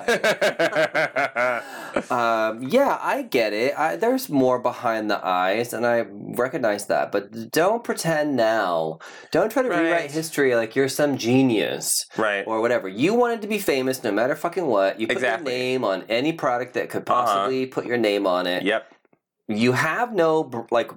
[2.12, 3.77] Um, yeah, I get it.
[3.77, 7.12] I, there's more behind the eyes, and I recognize that.
[7.12, 8.99] But don't pretend now.
[9.32, 9.82] Don't try to Right.
[9.82, 12.45] rewrite history like you're some genius right.
[12.47, 12.88] or whatever.
[12.88, 14.99] You wanted to be famous no matter fucking what.
[14.99, 15.51] You put Exactly.
[15.53, 17.25] your name on any product that could Uh-huh.
[17.25, 18.63] possibly put your name on it.
[18.63, 18.93] Yep.
[19.47, 20.91] You have no like.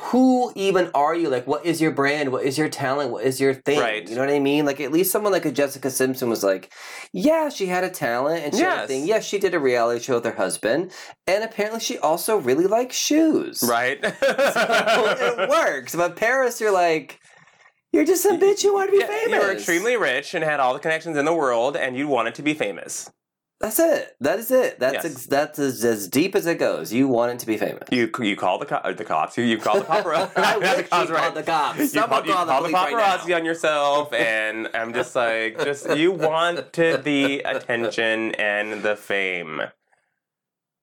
[0.00, 1.28] Who even are you?
[1.28, 2.30] Like, what is your brand?
[2.30, 3.10] What is your talent?
[3.10, 3.78] What is your thing?
[3.80, 4.08] Right.
[4.08, 4.64] You know what I mean?
[4.64, 6.72] Like, at least someone like a Jessica Simpson was like,
[7.12, 9.06] yeah, she had a talent and she had a thing.
[9.06, 10.92] Yes, she did a reality show with her husband,
[11.26, 13.62] and apparently she also really likes shoes.
[13.62, 13.98] Right.
[14.26, 15.94] So it works.
[15.94, 17.18] But Paris, you're like,
[17.92, 19.32] you're just some bitch who want to be Yeah, famous.
[19.32, 22.34] You were extremely rich and had all the connections in the world, and you wanted
[22.36, 23.10] to be famous.
[23.58, 24.16] That's it.
[24.20, 24.78] That is it.
[24.78, 25.04] That's Yes.
[25.06, 26.92] ex- that's as, as deep as it goes.
[26.92, 27.88] You want it to be famous.
[27.90, 29.38] You you call the co- uh, the cops.
[29.38, 30.30] You you call the paparazzi.
[30.36, 31.22] I wish the you right.
[31.22, 31.94] called the cops.
[31.94, 33.36] You call, you call the call the right paparazzi now.
[33.36, 39.62] on yourself, and I'm just like, just you wanted the attention and the fame.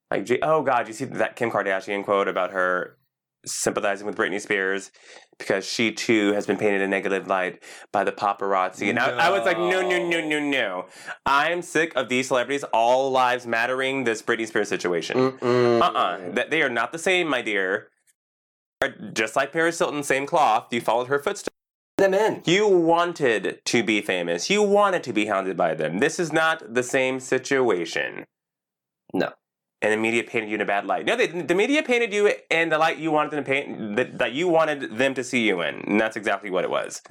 [0.09, 2.97] Like, oh god, you see that Kim Kardashian quote about her
[3.45, 4.91] sympathizing with Britney Spears
[5.37, 9.29] because she too has been painted a negative light by the paparazzi, and I, I
[9.29, 10.85] was like, no, no, no, no, no.
[11.25, 14.03] I'm sick of these celebrities, all lives mattering.
[14.03, 15.17] This Britney Spears situation.
[15.17, 15.81] Mm-mm.
[15.81, 16.31] Uh-uh.
[16.33, 17.89] That they are not the same, my dear.
[19.13, 20.71] Just like Paris Hilton, same cloth.
[20.71, 21.55] You followed her footsteps.
[21.97, 22.41] Them in.
[22.45, 24.49] You wanted to be famous.
[24.49, 25.99] You wanted to be hounded by them.
[25.99, 28.25] This is not the same situation.
[29.13, 29.31] No.
[29.83, 31.05] And the media painted you in a bad light.
[31.05, 34.17] No, they, the media painted you in the light you wanted them to paint, that,
[34.17, 35.75] that you wanted them to see you in.
[35.85, 37.01] And that's exactly what it was.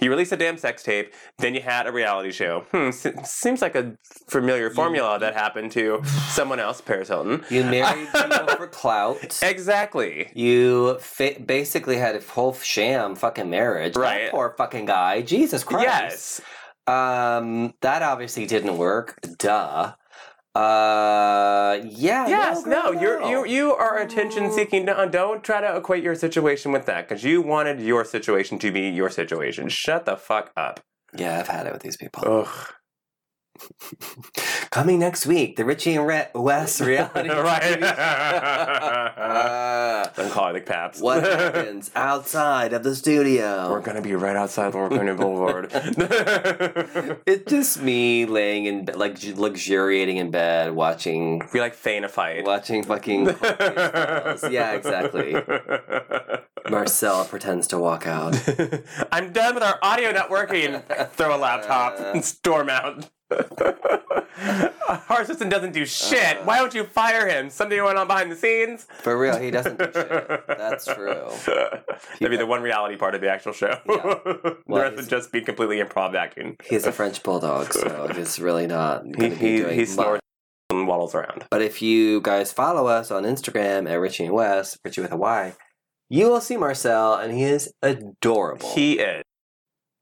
[0.00, 2.60] You released a damn sex tape, then you had a reality show.
[2.70, 3.96] Hmm, s- seems like a
[4.30, 7.44] familiar formula that happened to someone else, Paris Hilton.
[7.50, 9.40] You married people for clout.
[9.42, 10.30] Exactly.
[10.34, 13.92] You fa- basically had a whole sham fucking marriage.
[13.94, 14.30] That Right.
[14.30, 15.20] poor fucking guy.
[15.22, 15.86] Jesus Christ.
[15.86, 16.40] Yes.
[16.86, 19.18] Um, that obviously didn't work.
[19.38, 19.92] Duh.
[20.54, 22.26] Uh, yeah.
[22.26, 22.66] Yes.
[22.66, 24.84] no, No, you're you you are attention seeking.
[24.84, 28.72] No, don't try to equate your situation with that because you wanted your situation to
[28.72, 29.68] be your situation.
[29.68, 30.80] Shut the fuck up.
[31.16, 32.22] Yeah, I've had it with these people.
[32.26, 32.48] Ugh.
[34.70, 37.28] Coming next week, the Richie and Re- Wes reality.
[37.28, 37.82] right.
[39.20, 39.89] Uh,
[40.28, 41.00] The Paps.
[41.00, 43.70] what happens outside of the studio?
[43.70, 45.70] We're gonna be right outside Lorcaine Boulevard.
[47.26, 52.08] It's just me laying in bed, like luxuriating in bed, watching, we like feign a
[52.08, 52.44] fight.
[52.44, 53.26] watching fucking.
[54.50, 55.36] yeah, exactly.
[56.68, 58.36] Marcel pretends to walk out.
[59.12, 60.82] I'm done with our audio networking.
[61.12, 63.08] Throw a laptop and storm out.
[65.08, 66.44] Our assistant doesn't do shit.
[66.44, 67.50] Why don't you fire him?
[67.50, 68.86] Something went on behind the scenes?
[69.02, 70.42] For real, he doesn't do shit.
[70.48, 71.28] That's true.
[71.46, 73.78] That'd be the one reality part of the actual show.
[73.88, 74.18] Yeah.
[74.24, 76.56] the rest would just be completely improv acting.
[76.64, 80.20] He's a French bulldog, so he's really not He, he, he snores
[80.70, 81.44] and waddles around.
[81.50, 85.16] But if you guys follow us on Instagram at Richie and Wes, Richie with a
[85.16, 85.54] Y,
[86.08, 88.68] you will see Marcel, and he is adorable.
[88.70, 89.22] He is.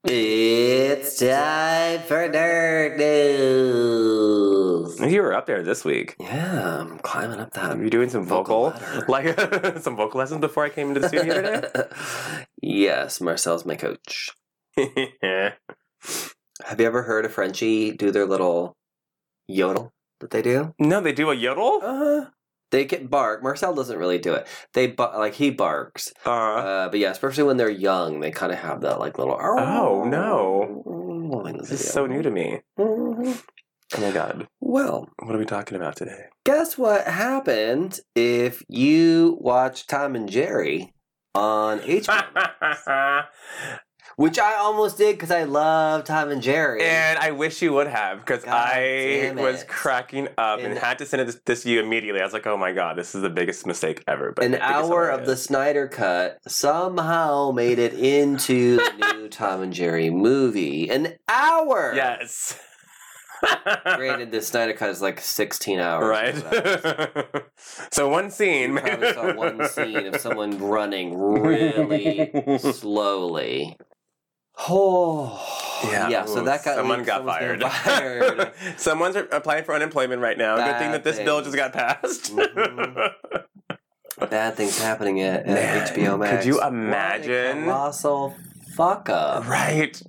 [0.05, 4.97] It's time for Nerd News.
[4.97, 6.15] You were up there this week.
[6.17, 7.77] Yeah, I'm climbing up that.
[7.77, 9.37] Are you doing some Vocal vocal, like
[9.81, 11.67] some vocal lessons before I came into the studio today?
[12.61, 14.29] yes, Marcel's my coach.
[14.77, 15.57] Have
[16.79, 18.77] you ever heard a Frenchie do their little
[19.49, 20.73] yodel that they do?
[20.79, 21.81] No, they do a yodel.
[21.83, 22.27] Uh,
[22.71, 23.41] they get bark.
[23.43, 24.47] Marcel doesn't really do it.
[24.73, 26.11] They bu- like he barks.
[26.25, 29.37] Uh, Uh, but yeah, especially when they're young, they kind of have that like little.
[29.39, 31.53] Oh, no.
[31.59, 32.61] this is so new to me.
[32.79, 33.41] Mhm.
[33.97, 36.25] Oh my god, Well, what are we talking about today?
[36.45, 40.93] guess what happened if you watch Tom and Jerry
[41.33, 43.25] on HBO?
[44.19, 46.83] Which I almost did because I love Tom and Jerry.
[46.83, 51.05] And I wish you would have because I was cracking up and, And- had to
[51.05, 52.19] send this, this to you immediately.
[52.19, 54.57] I was like, "Oh my god, this is the biggest mistake ever." But An I
[54.57, 55.37] think it's hour of the.
[55.37, 60.89] Snyder Cut somehow made it into the new Tom and Jerry movie.
[60.89, 61.93] An hour!
[61.95, 62.59] yes,
[63.85, 66.03] Granted, the Snyder Cut is like 16 hours.
[66.03, 67.43] right.
[67.89, 68.73] so one scene.
[68.73, 73.77] You probably saw one scene of someone running really slowly.
[74.67, 76.25] Oh, yeah.
[76.25, 77.63] so that got someone leaked, got fired.
[77.63, 78.51] fired.
[78.77, 80.57] Someone's applying for unemployment right now.
[80.57, 82.35] Good thing that this bill just got passed.
[82.35, 83.13] Mhm.
[84.29, 86.37] Bad things happening at, at HBO Max.
[86.37, 87.63] could you imagine?
[87.63, 88.35] colossal
[88.75, 89.47] fuck up.
[89.47, 90.01] right.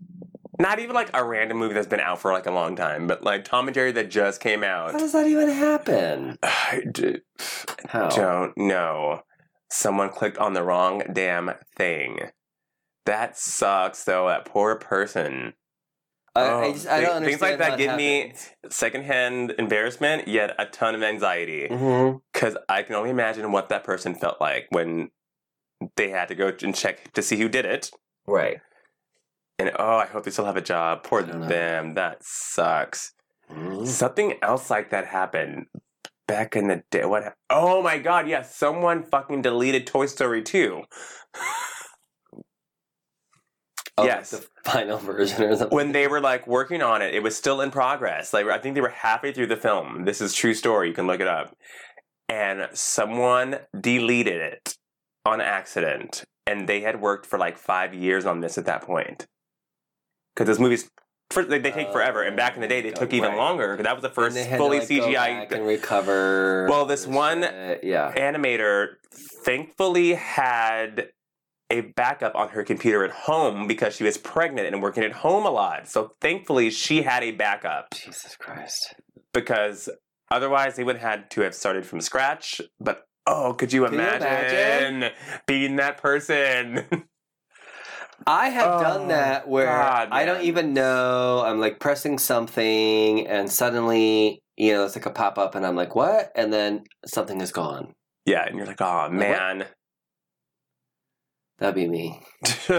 [0.59, 3.23] Not even like a random movie that's been out for like a long time, but
[3.23, 4.93] like Tom and Jerry that just came out.
[4.93, 6.39] How does that even happen?
[6.43, 7.21] I d-
[7.89, 8.09] How?
[8.09, 9.23] don't know.
[9.71, 12.31] Someone clicked on the wrong damn thing.
[13.07, 14.29] That sucks, though.
[14.29, 15.55] That poor person.
[16.37, 17.25] I, I, Oh, just, I don't understand.
[17.25, 18.35] things like that give me-
[18.71, 21.67] Secondhand embarrassment, yet a ton of anxiety.
[22.33, 25.11] Because I can only imagine what that person felt like when
[25.97, 27.91] they had to go and check to see who did it.
[28.27, 28.59] Right.
[29.59, 31.03] And oh, I hope they still have a job.
[31.03, 31.95] Poor I them.
[31.95, 33.13] That sucks.
[33.51, 33.87] Mhm.
[33.87, 35.67] Something else like that happened
[36.29, 37.05] back in the day.
[37.05, 37.35] What?
[37.51, 38.29] Oh my god!
[38.29, 40.83] Yes, someone fucking deleted Toy Story 2.
[44.01, 44.31] Oh, Yes.
[44.31, 45.75] The final version or something.
[45.75, 48.33] when they were like working on it, it was still in progress.
[48.33, 50.05] Like I think they were halfway through the film.
[50.05, 50.89] This is true story.
[50.89, 51.55] You can look it up.
[52.29, 54.77] And someone deleted it
[55.27, 59.27] on accident, and they had worked for like five years on this at that point.
[60.35, 60.89] Because those movies,
[61.31, 63.37] for, they, they take oh, forever, and back in the day they took even Right.
[63.37, 63.77] longer.
[63.83, 65.13] That was the first they had to, fully like, go CGI.
[65.41, 66.69] back and recover.
[66.71, 67.43] Well, this one-.
[67.83, 68.13] Yeah.
[68.17, 68.91] animator
[69.45, 71.09] thankfully had
[71.71, 75.47] a backup on her computer at home because she was pregnant and working at home
[75.47, 75.89] a lot.
[75.89, 78.95] So thankfully she had a backup Jesus Christ.
[79.33, 79.89] because
[80.31, 82.61] otherwise they would have had to have started from scratch.
[82.81, 85.13] But oh, could you Can you imagine, imagine?
[85.47, 86.85] being that person?
[88.27, 91.43] I have Oh, done that where God, I don't even know.
[91.45, 95.75] I'm like pressing something, and suddenly, you know, it's like a pop up, and I'm
[95.75, 97.95] like, "What?" And then something is gone.
[98.27, 99.65] yeah, and you're like, oh man.
[101.61, 102.21] That'd be me.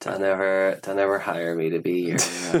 [0.00, 2.60] Don't ever, don't ever hire me to be your uh,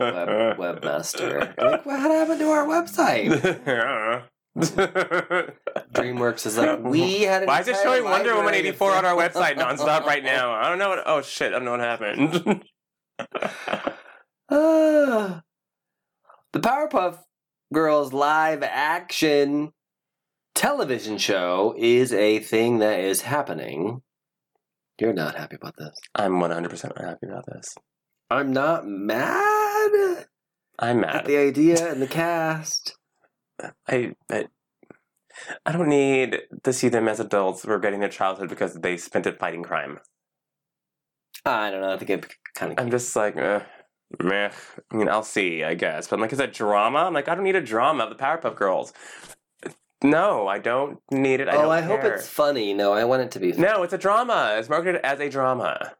[0.00, 1.54] web, webmaster.
[1.58, 3.28] Like, what happened to our website?
[5.92, 7.42] DreamWorks is like, we had.
[7.42, 10.52] An Why is it showing Wonder Woman 84 on our website nonstop right now?
[10.52, 11.02] I don't know what.
[11.04, 12.64] Oh shit, I don't know what happened.
[14.50, 15.42] Ah.
[16.52, 17.18] the Powerpuff
[17.72, 19.73] Girls live action
[20.54, 24.02] television show is a thing that is happening.
[25.00, 25.94] You're not happy about this.
[26.14, 27.74] I'm 100% happy about this.
[28.30, 30.26] I'm not mad
[30.78, 31.26] I'm at mad.
[31.26, 32.96] the idea and the cast.
[33.88, 34.46] I, I,
[35.66, 39.38] I don't need to see them as adults regretting their childhood because they spent it
[39.38, 39.98] fighting crime.
[41.44, 41.92] I don't know.
[41.92, 42.78] I think it kind of.
[42.78, 43.60] I'm just like, uh,
[44.22, 44.50] meh.
[44.90, 46.08] I mean, I'll see, I guess.
[46.08, 47.00] But I'm like, is that drama?
[47.00, 48.92] I'm like, I don't need a drama of the Powerpuff Girls.
[50.04, 51.48] No, I don't need it.
[51.48, 52.74] I oh, I hope it's funny.
[52.74, 53.52] No, I want it to be.
[53.52, 53.66] Funny.
[53.66, 54.56] No, it's a drama.
[54.58, 55.94] It's marketed as a drama.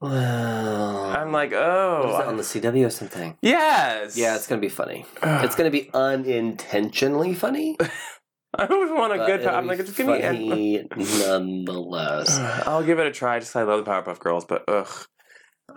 [0.00, 2.22] Well, I'm like, oh.
[2.24, 3.36] on the CW or something?
[3.42, 4.16] yes.
[4.16, 5.04] Yeah, it's gonna be funny.
[5.22, 7.76] It's gonna be unintentionally funny.
[8.54, 9.46] I always want a but good.
[9.46, 10.20] I'm like, just give me.
[10.20, 12.38] funny nonetheless.
[12.66, 13.40] I'll give it a try.
[13.40, 14.88] Just I love the Powerpuff Girls, but ugh,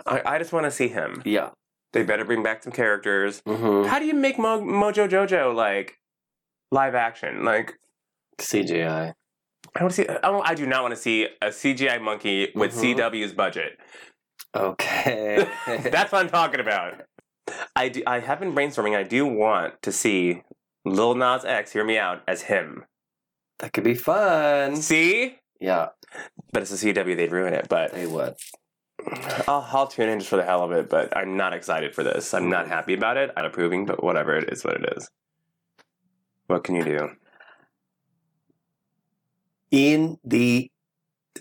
[0.05, 1.23] I, I just want to see him.
[1.25, 1.49] Yeah.
[1.93, 3.41] They better bring back some characters.
[3.47, 3.87] Mm-hmm.
[3.87, 5.97] How do you make Mo- Mojo Jojo like
[6.71, 7.43] live action?
[7.45, 7.73] Like
[8.39, 9.13] CGI.
[9.75, 10.07] I to see.
[10.07, 12.95] I, don't, I do not want to see a CGI monkey with Mhm.
[12.95, 13.77] CW's budget.
[14.55, 15.47] Okay.
[15.67, 17.01] That's what I'm talking about.
[17.75, 18.95] I do, I have been brainstorming.
[18.95, 20.43] I do want to see
[20.85, 21.71] Lil Nas X.
[21.73, 22.85] Hear me out as him.
[23.59, 24.75] that could be fun.
[24.77, 25.89] See, Yeah,
[26.53, 27.15] but it's a CW.
[27.15, 27.67] They'd ruin it.
[27.69, 28.35] But they would.
[29.47, 30.89] I'll, I'll tune in just for the hell of it.
[30.89, 32.33] But I'm not excited for this.
[32.33, 33.31] I'm not happy about it.
[33.35, 34.35] I'm approving, but whatever.
[34.37, 35.09] It is what it is.
[36.47, 37.09] What can you do?
[39.71, 40.69] In the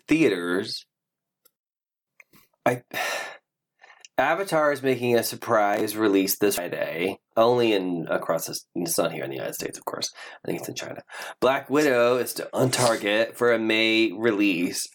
[0.09, 0.87] theaters,
[2.65, 2.83] I
[4.19, 7.19] Avatar is making a surprise release this Friday.
[7.37, 8.65] Only in across this.
[8.77, 10.09] It's not here in the United States, of course.
[10.45, 11.03] I think it's in China.
[11.41, 14.87] Black Widow is on target for a May release.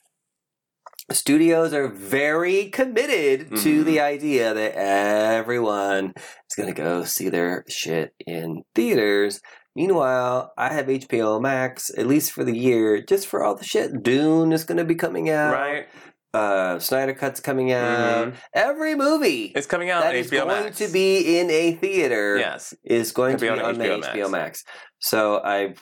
[1.11, 3.85] Studios are very committed to Mhm.
[3.85, 9.41] the idea that everyone is going to go see their shit in theaters
[9.75, 14.03] Meanwhile, I have HBO Max at least for the year, just for all the shit.
[14.03, 15.53] Dune is going to be coming out.
[15.53, 15.87] Right.
[16.33, 18.27] Uh, Snyder Cut's coming out.
[18.27, 18.33] Mhm.
[18.53, 20.77] Every movie It's coming out that on is HBO going Max.
[20.77, 22.73] to be in a theater Yes.
[22.83, 24.31] is going Could to be be on on, HBO HBO Max.
[24.31, 24.63] Max.
[24.99, 25.73] So I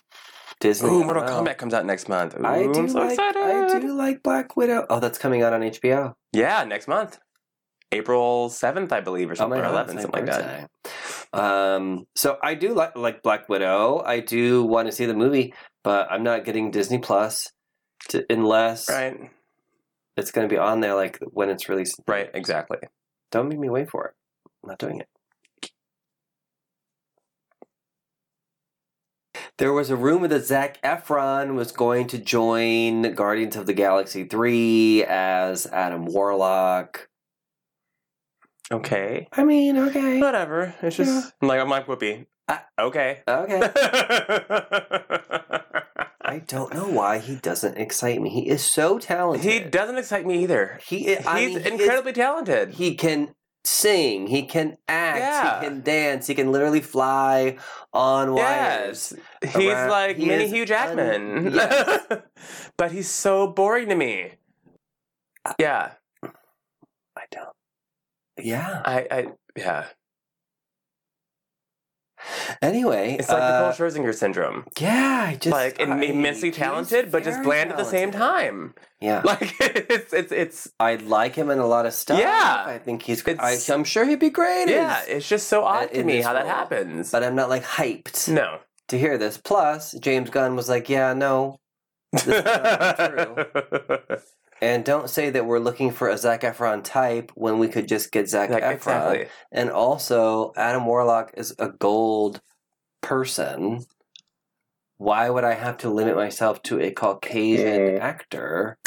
[0.59, 0.89] Disney.
[0.89, 1.29] Ooh, Mortal know.
[1.43, 2.35] Kombat comes out next month.
[2.39, 3.11] Ooh, I do I'm so like.
[3.11, 3.41] excited.
[3.41, 4.85] I do like Black Widow.
[4.89, 6.13] Oh, that's coming out on HBO.
[6.33, 7.19] Yeah, next month.
[7.91, 10.69] April 7th, I believe, or Oh something, my or 11th, something like that.
[11.33, 14.01] Um, so I do like like Black Widow.
[14.05, 15.53] I do want to see the movie,
[15.83, 17.47] but I'm not getting Disney Plus
[18.09, 19.31] to, unless Right,
[20.15, 22.01] it's going to be on there like when it's released.
[22.07, 22.77] right, exactly.
[23.31, 24.13] Don't make me wait for it.
[24.63, 25.07] I'm not doing it.
[29.57, 34.23] There was a rumor that Zac Efron was going to join Guardians of the Galaxy
[34.23, 37.09] 3 as Adam Warlock.
[38.71, 39.27] Okay.
[39.31, 40.19] I mean, okay.
[40.19, 40.73] Whatever.
[40.81, 42.25] It's just I'm like I'm like Whoopi.
[42.49, 42.65] Ah.
[42.79, 43.21] okay.
[43.27, 43.61] Okay.
[46.21, 48.29] I don't know why he doesn't excite me.
[48.29, 49.49] He is so talented.
[49.49, 50.79] he doesn't excite me either.
[50.85, 52.71] He, I He's mean, he is- incredibly talented.
[52.71, 54.27] he can sing.
[54.27, 55.19] He can act.
[55.19, 55.59] Yeah.
[55.61, 56.27] He can dance.
[56.27, 57.57] He can literally fly
[57.93, 59.13] on wires.
[59.41, 59.55] yes.
[59.55, 61.47] He's Around- like he mini is Hugh Jackman.
[61.47, 62.05] un- yes.
[62.77, 64.31] but he's so boring to me.
[65.59, 65.91] Yeah.
[68.39, 68.81] Yeah.
[68.85, 69.85] I, I yeah.
[72.61, 74.65] Anyway, It's like uh, Nicole Scherzinger syndrome.
[74.79, 78.73] yeah, I just like I- immensely talented, but just bland at the same time.
[78.99, 82.19] Yeah, Like it's it's it's I like him in a lot of stuff.
[82.19, 82.63] Yeah.
[82.65, 83.23] I think he's.
[83.27, 84.67] I, I'm sure he'd be great.
[84.67, 87.11] yeah, as- it's just so odd to me how that happens.
[87.11, 88.59] but I'm not like hyped no.
[88.87, 89.37] to hear this.
[89.37, 91.59] Plus, James Gunn was like, "Yeah, no."
[92.13, 92.97] This is not
[94.61, 98.11] And don't say that we're looking for a Zac Efron type when we could just
[98.11, 98.73] get Zac Like, Efron.
[98.73, 99.27] exactly.
[99.51, 102.41] And also, Adam Warlock is a gold
[103.01, 103.85] person.
[104.97, 107.99] Why would I have to limit myself to a Caucasian Mm.
[107.99, 108.79] actor?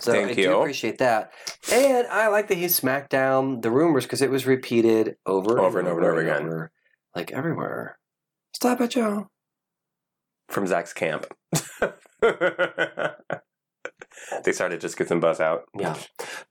[0.00, 0.44] So Thank I you.
[0.44, 1.32] do appreciate that.
[1.70, 5.78] And I like that he smacked down the rumors because it was repeated over, Over
[5.78, 6.46] and over and over again.
[6.46, 6.72] over,
[7.14, 7.98] like everywhere.
[8.54, 9.28] Stop it, Joe.
[10.48, 11.26] From Zac's camp.
[14.44, 15.62] they started just get some buzz out.
[15.78, 15.96] Yeah.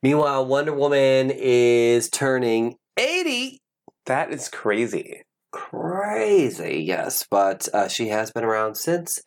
[0.02, 3.60] Meanwhile, Wonder Woman is turning 80.
[4.06, 5.22] That is crazy.
[5.52, 7.26] Crazy, yes.
[7.30, 9.20] But uh, she has been around since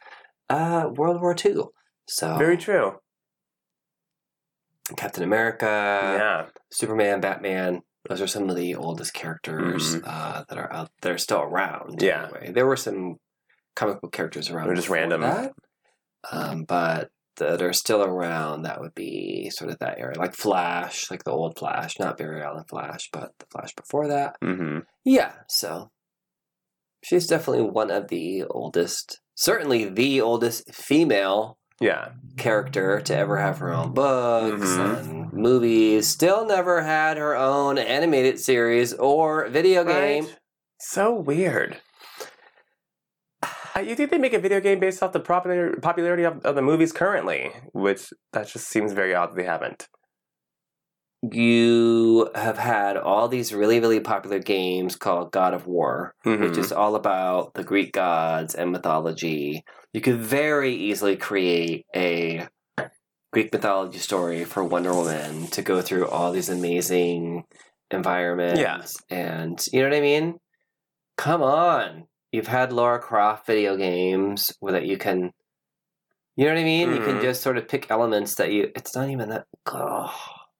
[0.50, 1.64] uh, World War II.
[2.08, 3.00] So Very true.
[4.98, 6.46] Captain America, yeah.
[6.72, 7.82] Superman, Batman.
[8.08, 10.04] Those are some of the oldest characters Mhm.
[10.06, 10.92] uh, that are out.
[11.02, 12.04] That are still around.
[12.04, 12.26] Yeah.
[12.26, 12.52] Anyway.
[12.54, 13.16] There were some
[13.76, 14.68] comic book characters around.
[14.68, 15.24] They're just random.
[16.32, 18.64] Um, but that are still around.
[18.64, 22.42] That would be sort of that area, like Flash, like the old Flash, not Barry
[22.42, 24.36] Allen Flash, but the Flash before that.
[24.44, 24.80] Mm-hmm.
[25.04, 25.34] Yeah.
[25.48, 25.92] So
[27.04, 32.10] she's definitely one of the oldest, certainly the oldest female Yeah.
[32.38, 34.98] character to ever have her own books Mhm.
[35.00, 36.08] and movies.
[36.08, 40.28] Still never had her own animated series or video game.
[40.80, 41.78] So weird.
[43.84, 46.62] You think they make a video game based off the popular popularity of, of the
[46.62, 47.52] movies currently?
[47.74, 49.88] Which that just seems very odd that they haven't.
[51.32, 56.58] You have had all these really, really popular games called God of War, which Mhm.
[56.58, 59.64] is all about the Greek gods and mythology.
[59.92, 62.48] You could very easily create a
[63.34, 67.44] Greek mythology story for Wonder Woman to go through all these amazing
[67.92, 68.60] environments.
[68.60, 68.84] Yeah.
[69.10, 70.36] And you know what I mean?
[71.18, 72.08] Come on.
[72.36, 75.32] You've had Lara Croft video games where that you can
[76.38, 76.90] you know what I mean?
[76.94, 77.22] You can Mhm.
[77.22, 80.14] just sort of pick elements that you it's not even that oh,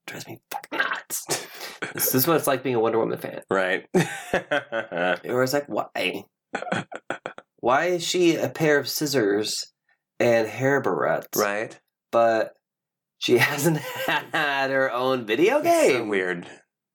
[0.06, 1.46] drives me fucking nuts.
[1.92, 3.42] this is what it's like being a Wonder Woman fan.
[3.50, 3.86] right.
[3.94, 6.24] It was like, why?
[7.60, 9.72] why is she a pair of scissors
[10.18, 11.36] and hair barrettes?
[11.36, 11.78] right.
[12.10, 12.54] But
[13.18, 15.90] she hasn't had her own video It's game.
[16.04, 16.46] so weird.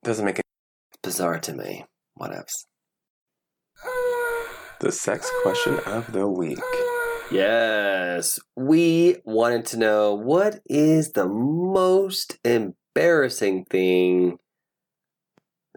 [0.03, 0.45] Doesn't make it.
[1.03, 1.85] Bizarre to me.
[2.19, 2.65] Whatevs.
[4.81, 6.57] The sex question of the week.
[7.29, 8.39] Yes.
[8.55, 14.39] We wanted to know what is the most embarrassing thing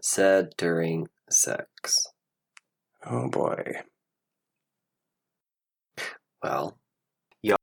[0.01, 1.93] said during sex?
[3.05, 3.73] Oh boy.
[6.41, 6.79] Well,
[7.43, 7.57] y'all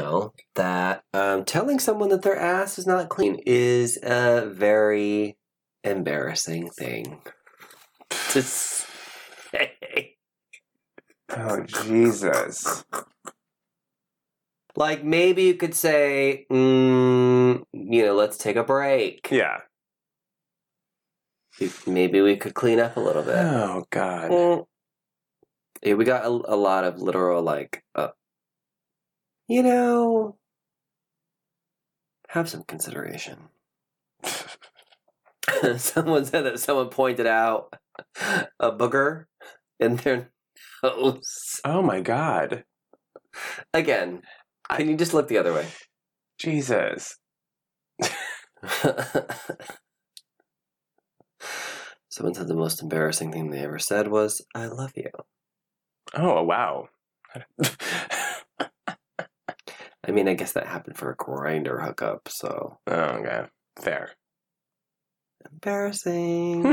[0.00, 5.36] know that um, telling someone that their ass is not clean is a very
[5.84, 7.22] embarrassing thing
[8.10, 8.87] say.
[11.30, 12.84] Oh Jesus.
[14.76, 19.28] Like maybe you could say, mm, you know, let's take a break.
[19.30, 19.58] Yeah.
[21.86, 23.36] Maybe we could clean up a little bit.
[23.36, 24.30] Oh God.
[24.30, 24.66] Mm.
[25.82, 28.08] Yeah, we got a, a lot of literal like, uh,
[29.48, 30.36] you know,
[32.28, 33.48] have some consideration.
[35.76, 37.74] someone said that someone pointed out
[38.60, 39.24] a booger
[39.80, 40.30] in their
[40.82, 41.60] nose.
[41.64, 42.64] Oh my god.
[43.74, 44.22] Again,
[44.70, 45.66] can you just look the other way?
[46.38, 47.16] Jesus.
[52.08, 55.10] Someone said the most embarrassing thing they ever said was, I love you.
[56.14, 56.88] Oh wow.
[60.06, 63.46] I mean, I guess that happened for a Grindr hookup, so Oh, okay.
[63.80, 64.10] Fair.
[65.52, 66.64] embarrassing.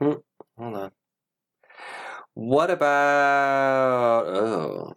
[0.00, 0.12] Hmm.
[0.60, 0.90] Hold on.
[2.34, 4.92] What about oh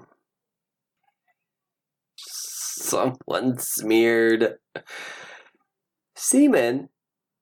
[2.17, 4.55] someone smeared
[6.17, 6.89] semen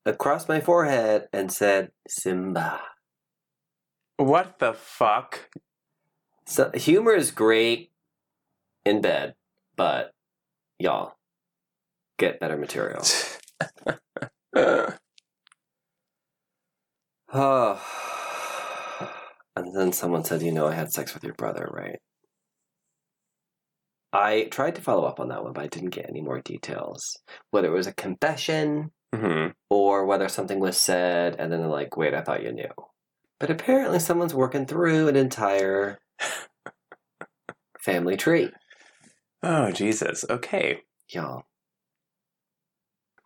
[0.05, 2.79] across my forehead and said Simba.
[4.17, 5.49] what the fuck?
[6.45, 7.89] So humor is great
[8.85, 9.33] in bed,
[9.75, 10.13] but
[10.77, 11.15] y'all
[12.19, 13.03] get better material.
[17.33, 18.10] Oh.
[19.55, 21.99] And then someone said, you know, I had sex with your brother, right?
[24.13, 27.17] I tried to follow up on that one, but I didn't get any more details.
[27.51, 31.97] Whether it was a confession hmm or whether something was said and then they're like,
[31.97, 32.71] wait, I thought you knew.
[33.39, 35.99] But apparently someone's working through an entire
[37.79, 38.51] family tree,
[39.43, 40.25] Oh Jesus.
[40.29, 40.81] Okay.
[41.09, 41.45] y'all.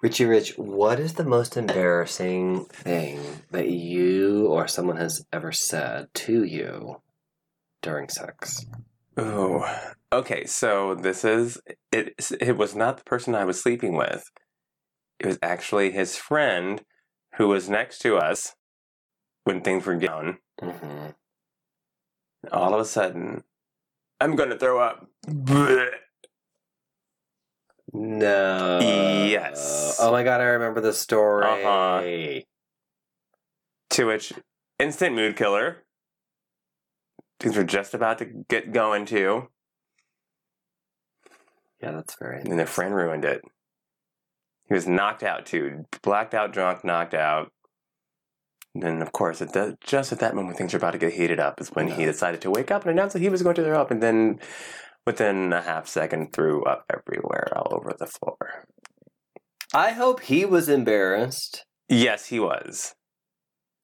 [0.01, 3.19] Richie Rich, what is the most embarrassing thing
[3.51, 7.01] that you or someone has ever said to you
[7.81, 8.65] during sex?
[9.17, 9.65] Oh.
[10.11, 10.45] Okay.
[10.45, 11.59] So this is
[11.91, 12.13] it.
[12.41, 14.29] It was not the person I was sleeping with.
[15.19, 16.83] It was actually his friend
[17.37, 18.53] who was next to us
[19.45, 20.39] when things were down.
[20.59, 21.07] hmm
[22.51, 23.43] All of a sudden,
[24.19, 25.07] I'm gonna throw up.
[27.97, 28.79] No.
[28.81, 29.97] Yes.
[30.01, 31.45] Oh my god, I remember the story.
[31.45, 32.41] Uh-huh.
[33.91, 34.33] To which,
[34.79, 35.83] instant mood killer.
[37.39, 39.49] Things were just about to get going too,
[41.81, 42.39] Yeah, that's very.
[42.39, 43.41] and then a friend ruined it.
[44.67, 47.51] He was knocked out too, blacked out, drunk, knocked out.
[48.73, 51.13] And then, of course, at the, just at that moment, things are about to get
[51.13, 51.61] heated up.
[51.61, 53.79] Is when he decided to wake up and announce that he was going to throw
[53.81, 54.39] up, and then,
[55.05, 58.65] within a half second, threw up everywhere, all over the floor.
[59.73, 61.65] I hope he was embarrassed.
[61.89, 62.95] Yes, he was.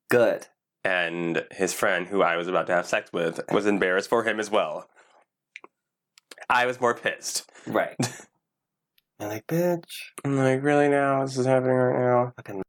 [0.10, 0.48] Good.
[0.84, 4.40] and his friend, who I was about to have sex with, was embarrassed for him
[4.40, 4.90] as well.
[6.50, 7.50] I was more pissed.
[7.68, 7.96] Right.
[9.20, 9.84] I'm like, bitch.
[10.26, 11.24] I'm like, really now?
[11.24, 12.34] This is happening right now?
[12.38, 12.64] Fucking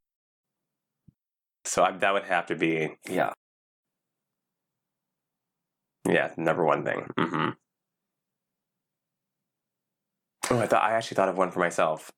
[1.64, 3.32] So I, that would have to be, yeah.
[6.06, 7.06] yeah, number one thing.
[7.16, 7.48] hmm
[10.52, 12.10] Oh, I thought I actually thought of one for myself.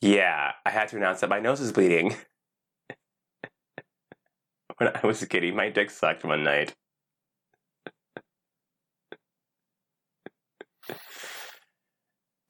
[0.00, 2.16] Yeah, I had to announce that my nose is bleeding.
[4.78, 6.74] when I was getting my dick sucked one night.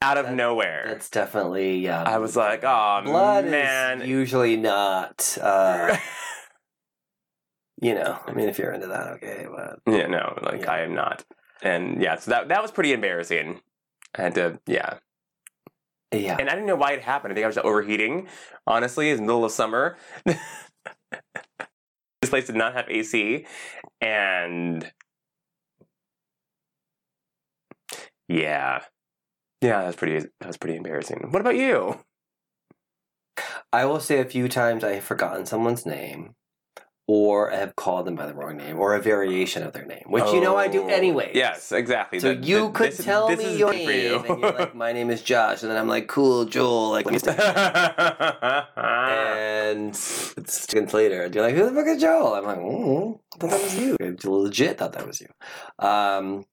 [0.02, 0.84] Out of That- nowhere.
[0.86, 2.02] That's definitely yeah.
[2.04, 4.00] I was like, oh blood man.
[4.02, 5.36] is usually not.
[5.40, 5.96] uh
[7.82, 10.70] You know, I mean, if you're into that, okay, but yeah, no, like Yeah.
[10.72, 11.24] I am not.
[11.62, 13.60] And yeah, so that that was pretty embarrassing.
[14.16, 14.98] I had to, yeah.
[16.12, 16.36] yeah.
[16.38, 17.32] And I didn't know why it happened.
[17.32, 18.28] I think I was overheating.
[18.66, 19.96] Honestly, it's the middle of summer.
[20.24, 20.36] this
[22.24, 23.46] place did not have AC.
[24.00, 24.90] And
[28.28, 28.80] yeah.
[29.60, 31.28] Yeah, that's pretty that was pretty embarrassing.
[31.30, 32.00] What about you?
[33.72, 36.34] I will say a few times I have forgotten someone's name,
[37.12, 40.30] or have called them by the wrong name, or a variation of their name, which
[40.32, 41.32] you know I do Oh, anyway.
[41.34, 42.20] Yes, exactly.
[42.20, 44.92] So That- you that- could this- tell this me your name, and you're like, "My
[44.92, 47.30] name is Josh," and then I'm like, "Cool, Joel." Like, let me see.
[48.76, 53.18] and it's seconds later, and you're like, "Who the fuck is Joel?" I'm like, mm,
[53.34, 55.28] "I thought that was you." I legit thought that was you.
[55.78, 56.44] Um,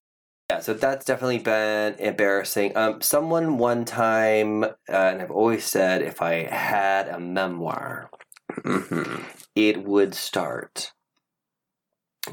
[0.50, 2.76] yeah, so that's definitely been embarrassing.
[2.78, 8.10] Um, someone one time, uh, and I've always said, if I had a memoir,
[8.58, 9.24] Mhm.
[9.56, 10.92] it would start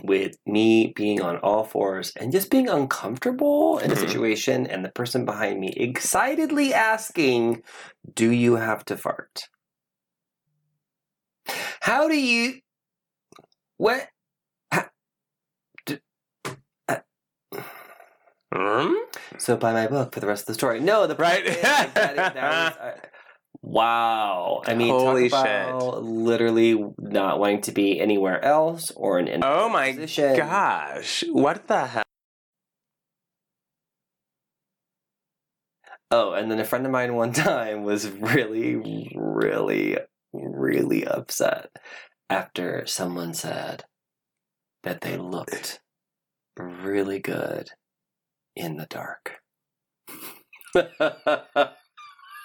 [0.03, 3.99] with me being on all fours and just being uncomfortable in a Mhm.
[3.99, 7.63] situation and the person behind me excitedly asking,
[8.13, 9.49] Do you have to fart?
[11.81, 12.61] How do you.
[13.77, 14.09] What?
[18.53, 18.95] Mm?
[19.39, 20.81] So, buy my book for the rest of the story.
[20.81, 21.45] No, the Right.
[21.45, 23.01] point is, like, that is- that was, uh,
[23.67, 24.61] Wow.
[24.67, 29.71] I mean, Holy about literally not wanting to be anywhere else or in any Oh
[29.71, 30.37] my position.
[30.37, 31.25] gosh.
[31.31, 32.03] What the hell?
[36.11, 38.77] Oh, and then a friend of mine one time was really,
[39.17, 39.97] really,
[40.35, 41.71] really upset
[42.29, 43.85] after someone said
[44.83, 45.81] that they looked
[46.59, 47.71] really good
[48.55, 49.41] in the dark.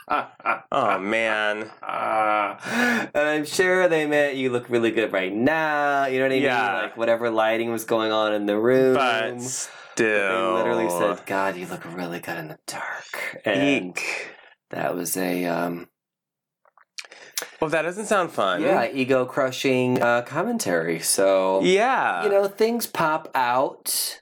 [0.10, 1.70] Oh man.
[1.82, 6.06] and I'm sure they meant you look really good right now.
[6.08, 6.44] You know what I mean?
[6.44, 6.82] Yeah.
[6.84, 8.96] Like whatever lighting was going on in the room.
[8.96, 10.56] But But still.
[10.56, 14.30] they literally said, "God, you look really good in the dark," and Eek.
[14.72, 15.88] that was a um,
[17.62, 18.62] Well, that doesn't sound fun.
[18.62, 21.00] yeah ego crushing uh, commentary.
[21.00, 22.24] So Yeah.
[22.24, 24.22] you know things pop out,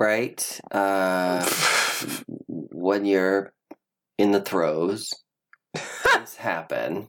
[0.00, 0.60] right?
[0.70, 1.48] Uh,
[2.48, 3.52] when you're
[4.18, 5.10] in the throes,
[5.76, 7.08] things happen.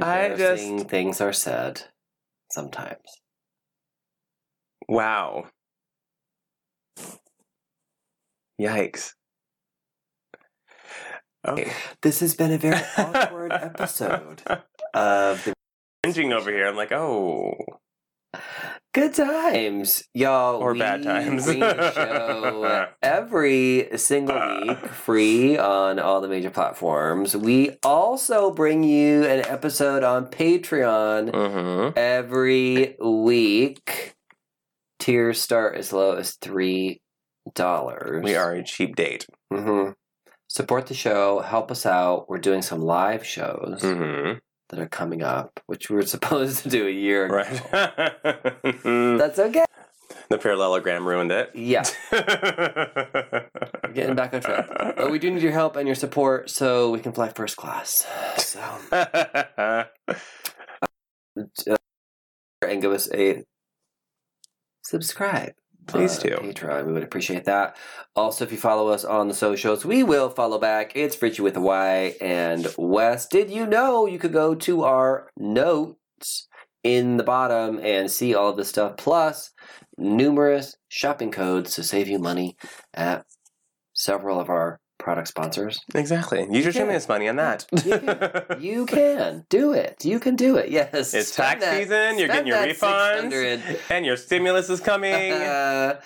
[0.00, 1.82] I just- Embarrassing things are said
[2.50, 3.00] sometimes.
[4.88, 5.46] wow.
[8.60, 9.12] Yikes.
[11.46, 11.72] Okay.
[12.02, 14.42] This has been a very awkward episode
[14.94, 15.52] of the
[16.02, 16.66] Cringing over here.
[16.66, 17.54] I'm like, oh.
[18.94, 20.56] Good times, y'all.
[20.56, 21.44] Or we bad times.
[21.44, 27.36] show every single week, free on all the major platforms.
[27.36, 31.98] We also bring you an episode on Patreon Mm-hmm.
[31.98, 34.14] every week.
[34.98, 37.02] Tiers start as low as three
[37.54, 38.24] dollars.
[38.24, 39.26] We are a cheap date.
[39.52, 39.90] hmm
[40.48, 41.40] Support the show.
[41.40, 42.30] Help us out.
[42.30, 44.38] We're doing some live shows Mm-hmm.
[44.68, 47.36] That are coming up, which we were supposed to do a year ago.
[47.36, 47.62] Right.
[49.18, 49.64] That's okay.
[50.28, 51.50] the parallelogram ruined it.
[51.54, 51.84] Yeah.
[53.94, 54.68] Getting back on track.
[54.96, 58.06] But we do need your help and your support so we can fly first class.
[58.38, 58.60] So,
[58.92, 59.84] uh,
[62.62, 63.44] and give us a
[64.82, 65.52] subscribe.
[65.86, 66.36] Please on do.
[66.36, 66.86] Patreon.
[66.86, 67.76] We would appreciate that.
[68.14, 70.92] Also, if you follow us on the socials, we will follow back.
[70.94, 73.26] It's Richie with a Y and Wes.
[73.26, 76.48] Did you know you could go to our notes
[76.82, 79.50] in the bottom and see all of this stuff, plus
[79.98, 82.56] numerous shopping codes to save you money
[82.94, 83.24] at
[83.92, 85.78] several of our product sponsors.
[85.94, 86.40] exactly.
[86.50, 86.72] Use your can.
[86.72, 87.64] stimulus money on that.
[88.58, 90.04] You can do it.
[90.04, 90.68] You can do it.
[90.68, 91.14] Yes.
[91.14, 92.18] It's tax that- season.
[92.18, 93.30] You're getting your refunds.
[93.30, 93.80] 600.
[93.88, 95.30] and your stimulus is coming.
[95.32, 96.00] Uh,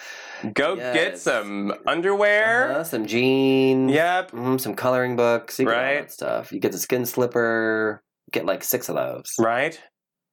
[0.53, 2.72] Go get some underwear.
[2.72, 3.90] uh-huh, some jeans.
[3.90, 4.32] Yep.
[4.32, 5.59] mhm, some coloring books.
[5.59, 6.53] You get that stuff.
[6.53, 8.03] You get the skin slipper.
[8.32, 9.32] Get like six of those.
[9.38, 9.80] Right?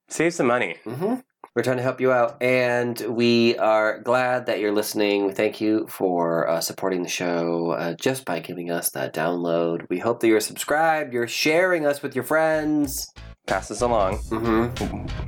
[0.09, 0.75] Save some money.
[0.83, 1.15] hmm
[1.57, 5.25] We're trying to help you out, and we are glad that you're listening.
[5.25, 9.89] We thank you for uh, supporting the show uh, just by giving us that download.
[9.89, 13.11] We hope that you're subscribed, you're sharing us with your friends.
[13.47, 14.17] Pass this along.
[14.17, 14.67] hmm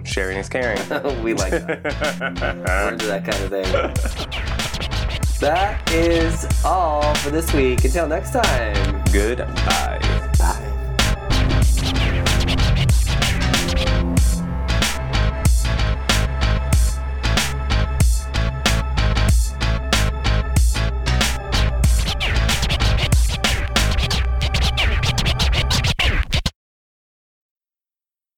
[0.04, 0.78] Sharing is caring.
[1.24, 1.84] we like that.
[2.68, 5.40] We're into that kind of thing.
[5.40, 7.84] That is all for this week.
[7.86, 9.04] Until next time.
[9.12, 10.19] Goodbye.